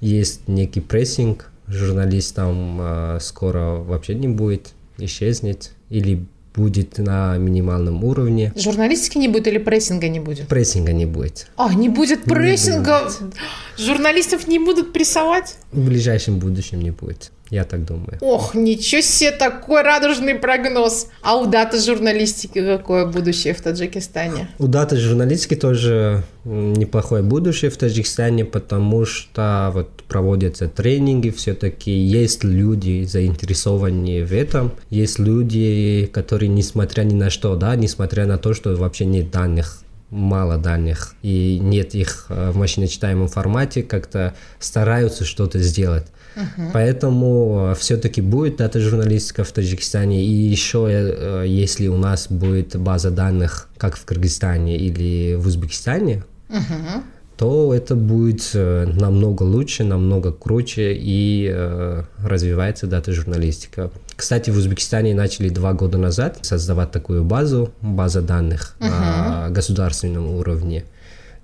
есть 0.00 0.48
некий 0.48 0.80
прессинг 0.80 1.49
журналистам 1.70 2.78
э, 2.80 3.18
скоро 3.20 3.76
вообще 3.76 4.14
не 4.14 4.28
будет, 4.28 4.72
исчезнет 4.98 5.72
или 5.88 6.24
будет 6.54 6.98
на 6.98 7.36
минимальном 7.38 8.04
уровне. 8.04 8.52
Журналистики 8.56 9.18
не 9.18 9.28
будет 9.28 9.46
или 9.46 9.58
прессинга 9.58 10.08
не 10.08 10.20
будет? 10.20 10.48
Прессинга 10.48 10.92
не 10.92 11.06
будет. 11.06 11.48
А, 11.56 11.72
не 11.72 11.88
будет 11.88 12.24
прессинга? 12.24 13.02
Не 13.02 13.24
будет. 13.26 13.34
Журналистов 13.78 14.48
не 14.48 14.58
будут 14.58 14.92
прессовать? 14.92 15.56
В 15.72 15.84
ближайшем 15.84 16.38
будущем 16.38 16.80
не 16.82 16.90
будет. 16.90 17.30
Я 17.50 17.64
так 17.64 17.84
думаю. 17.84 18.18
Ох, 18.20 18.54
ничего 18.54 19.02
себе, 19.02 19.32
такой 19.32 19.82
радужный 19.82 20.36
прогноз. 20.36 21.08
А 21.20 21.36
у 21.36 21.46
даты 21.46 21.80
журналистики 21.80 22.64
какое 22.64 23.06
будущее 23.06 23.54
в 23.54 23.60
Таджикистане? 23.60 24.48
У 24.60 24.68
даты 24.68 24.96
журналистики 24.96 25.56
тоже 25.56 26.22
неплохое 26.44 27.24
будущее 27.24 27.72
в 27.72 27.76
Таджикистане, 27.76 28.44
потому 28.44 29.04
что 29.04 29.72
вот 29.74 29.88
проводятся 30.04 30.68
тренинги, 30.68 31.30
все-таки 31.30 31.90
есть 31.90 32.44
люди 32.44 33.04
заинтересованные 33.04 34.24
в 34.24 34.32
этом, 34.32 34.72
есть 34.88 35.18
люди, 35.18 36.08
которые 36.12 36.48
несмотря 36.48 37.02
ни 37.02 37.14
на 37.14 37.30
что, 37.30 37.56
да, 37.56 37.74
несмотря 37.74 38.26
на 38.26 38.38
то, 38.38 38.54
что 38.54 38.76
вообще 38.76 39.06
нет 39.06 39.30
данных 39.30 39.82
мало 40.10 40.58
данных 40.58 41.14
и 41.22 41.58
нет 41.60 41.94
их 41.94 42.26
э, 42.28 42.50
в 42.50 42.56
машиночитаемом 42.56 43.28
формате, 43.28 43.82
как-то 43.82 44.34
стараются 44.58 45.24
что-то 45.24 45.60
сделать. 45.60 46.06
Uh-huh. 46.36 46.70
Поэтому 46.72 47.70
э, 47.70 47.74
все-таки 47.74 48.20
будет 48.20 48.56
дата 48.56 48.80
журналистика 48.80 49.44
в 49.44 49.52
Таджикистане. 49.52 50.24
И 50.24 50.30
еще, 50.30 50.86
э, 50.88 51.44
если 51.46 51.88
у 51.88 51.96
нас 51.96 52.28
будет 52.28 52.76
база 52.76 53.10
данных, 53.10 53.68
как 53.76 53.96
в 53.96 54.04
Кыргызстане 54.04 54.76
или 54.76 55.34
в 55.34 55.46
Узбекистане, 55.46 56.22
uh-huh. 56.48 57.02
то 57.36 57.74
это 57.74 57.96
будет 57.96 58.50
э, 58.54 58.86
намного 58.86 59.42
лучше, 59.42 59.84
намного 59.84 60.32
круче 60.32 60.94
и 60.94 61.50
э, 61.52 62.04
развивается 62.24 62.86
дата-журналистика. 62.86 63.90
Кстати, 64.14 64.50
в 64.50 64.56
Узбекистане 64.56 65.14
начали 65.14 65.48
два 65.48 65.72
года 65.72 65.98
назад 65.98 66.38
создавать 66.42 66.90
такую 66.90 67.24
базу, 67.24 67.70
база 67.80 68.22
данных 68.22 68.76
uh-huh. 68.78 68.88
на 68.88 69.48
государственном 69.50 70.34
уровне. 70.34 70.84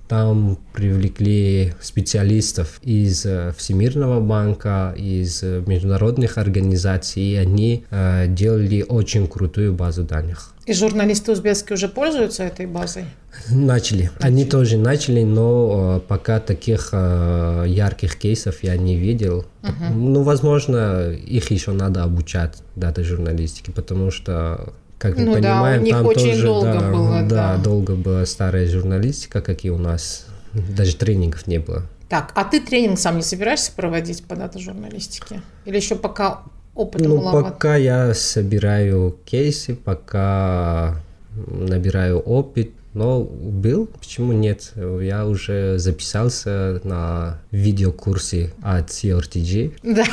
Там 0.09 0.59
привлекли 0.73 1.75
специалистов 1.81 2.81
из 2.83 3.27
э, 3.27 3.53
Всемирного 3.57 4.21
банка, 4.21 4.95
из 4.97 5.43
э, 5.43 5.63
международных 5.67 6.39
организаций, 6.39 7.23
и 7.23 7.35
они 7.35 7.85
э, 7.91 8.27
делали 8.29 8.85
очень 8.87 9.27
крутую 9.27 9.73
базу 9.75 10.05
данных. 10.05 10.55
И 10.67 10.73
журналисты 10.73 11.33
узбекские 11.33 11.75
уже 11.75 11.89
пользуются 11.89 12.43
этой 12.43 12.67
базой? 12.67 13.05
Начали. 13.49 14.03
начали. 14.03 14.11
Они 14.21 14.45
тоже 14.45 14.77
начали, 14.77 15.23
но 15.23 15.99
э, 15.99 16.09
пока 16.09 16.41
таких 16.41 16.91
э, 16.93 17.65
ярких 17.69 18.17
кейсов 18.17 18.63
я 18.63 18.77
не 18.77 18.97
видел. 18.97 19.45
Uh-huh. 19.63 19.95
Ну, 19.95 20.23
возможно, 20.23 21.11
их 21.11 21.51
еще 21.51 21.73
надо 21.73 22.03
обучать 22.03 22.63
дата-журналистике, 22.75 23.73
потому 23.73 24.11
что 24.11 24.73
как 24.99 25.17
мы 25.17 25.25
ну, 25.25 25.35
понимаем, 25.35 25.85
да, 25.85 25.91
там 25.91 26.07
очень 26.07 26.31
тоже 26.31 26.43
долго 26.43 26.73
да, 26.73 26.91
было, 26.91 27.23
да, 27.23 27.57
да, 27.57 27.57
долго 27.59 27.95
была 27.95 28.25
старая 28.27 28.67
журналистика, 28.69 29.41
как 29.41 29.65
и 29.65 29.71
у 29.71 29.79
нас. 29.79 30.27
Даже 30.53 30.97
тренингов 30.97 31.47
не 31.47 31.59
было. 31.59 31.83
Так, 32.09 32.33
а 32.35 32.45
ты 32.45 32.61
тренинг 32.61 32.99
сам 32.99 33.17
не 33.17 33.23
собираешься 33.23 33.73
проводить 33.73 34.25
по 34.25 34.37
дата 34.37 34.59
журналистике? 34.59 35.43
Или 35.65 35.77
еще 35.77 35.97
пока 35.97 36.43
опыта 36.75 37.09
ну, 37.09 37.17
маловато? 37.17 37.51
пока 37.51 37.77
я 37.77 38.15
собираю 38.15 39.17
кейсы, 39.25 39.75
пока 39.75 41.03
набираю 41.35 42.21
опыт, 42.21 42.71
но 42.97 43.21
был, 43.21 43.87
почему 43.87 44.33
нет? 44.33 44.73
Я 44.75 45.27
уже 45.27 45.79
записался 45.79 46.81
на 46.83 47.41
видеокурсе 47.51 48.55
от 48.63 48.89
CRTG. 48.89 49.75
Да, 49.83 50.05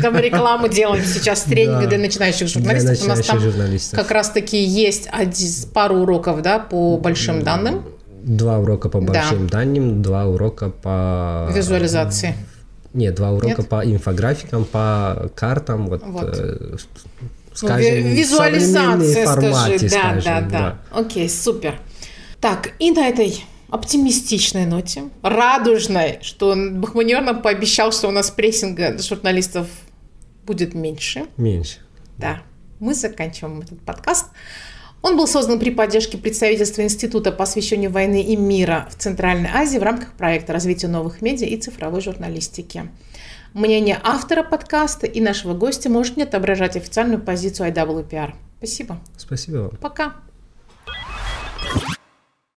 там 0.00 0.16
рекламу 0.16 0.68
делаем 0.68 1.04
сейчас, 1.04 1.42
тренинги 1.42 1.84
для 1.84 1.98
начинающих 1.98 2.48
журналистов. 2.48 3.04
У 3.04 3.08
нас 3.08 3.20
там 3.26 3.38
как 3.92 4.10
раз-таки 4.10 4.56
есть 4.56 5.08
пару 5.74 5.96
уроков 5.96 6.40
да, 6.40 6.58
по 6.58 6.96
большим 6.96 7.42
данным. 7.42 7.84
Два 8.22 8.58
урока 8.58 8.88
по 8.88 9.02
большим 9.02 9.48
данным, 9.48 10.00
два 10.00 10.26
урока 10.26 10.70
по... 10.70 11.50
Визуализации. 11.54 12.34
Нет, 12.94 13.14
два 13.14 13.32
урока 13.32 13.62
Нет? 13.62 13.68
по 13.68 13.84
инфографикам, 13.84 14.64
по 14.64 15.30
картам, 15.34 15.88
вот, 15.88 16.02
вот. 16.04 16.36
Э, 16.38 16.76
скажем, 17.54 18.06
визуализация, 18.08 19.26
формате, 19.26 19.78
скажи. 19.78 19.88
Да, 19.88 20.20
скажем, 20.20 20.24
да, 20.24 20.40
да, 20.40 20.48
да. 20.50 20.78
Окей, 20.98 21.28
супер. 21.28 21.80
Так, 22.40 22.72
и 22.78 22.90
на 22.90 23.08
этой 23.08 23.44
оптимистичной 23.68 24.66
ноте, 24.66 25.04
радужной, 25.22 26.18
что 26.20 26.54
Бахманер 26.56 27.22
нам 27.22 27.40
пообещал, 27.40 27.92
что 27.92 28.08
у 28.08 28.10
нас 28.10 28.30
прессинга 28.30 28.98
журналистов 28.98 29.66
будет 30.44 30.74
меньше. 30.74 31.26
Меньше. 31.36 31.78
Да. 32.18 32.42
Мы 32.80 32.94
заканчиваем 32.94 33.60
этот 33.60 33.80
подкаст. 33.80 34.26
Он 35.02 35.16
был 35.16 35.26
создан 35.26 35.58
при 35.58 35.70
поддержке 35.70 36.18
представительства 36.18 36.82
Института 36.82 37.32
по 37.32 37.44
освещению 37.44 37.90
войны 37.90 38.22
и 38.22 38.36
мира 38.36 38.88
в 38.90 38.96
Центральной 38.96 39.50
Азии 39.52 39.78
в 39.78 39.82
рамках 39.82 40.12
проекта 40.12 40.52
развития 40.52 40.88
новых 40.88 41.22
медиа 41.22 41.46
и 41.46 41.56
цифровой 41.56 42.00
журналистики. 42.00 42.90
Мнение 43.54 44.00
автора 44.02 44.42
подкаста 44.42 45.06
и 45.06 45.20
нашего 45.20 45.54
гостя 45.54 45.90
может 45.90 46.16
не 46.16 46.22
отображать 46.22 46.76
официальную 46.76 47.20
позицию 47.20 47.68
IWPR. 47.70 48.34
Спасибо. 48.58 48.98
Спасибо 49.18 49.56
вам. 49.56 49.76
Пока. 49.76 50.14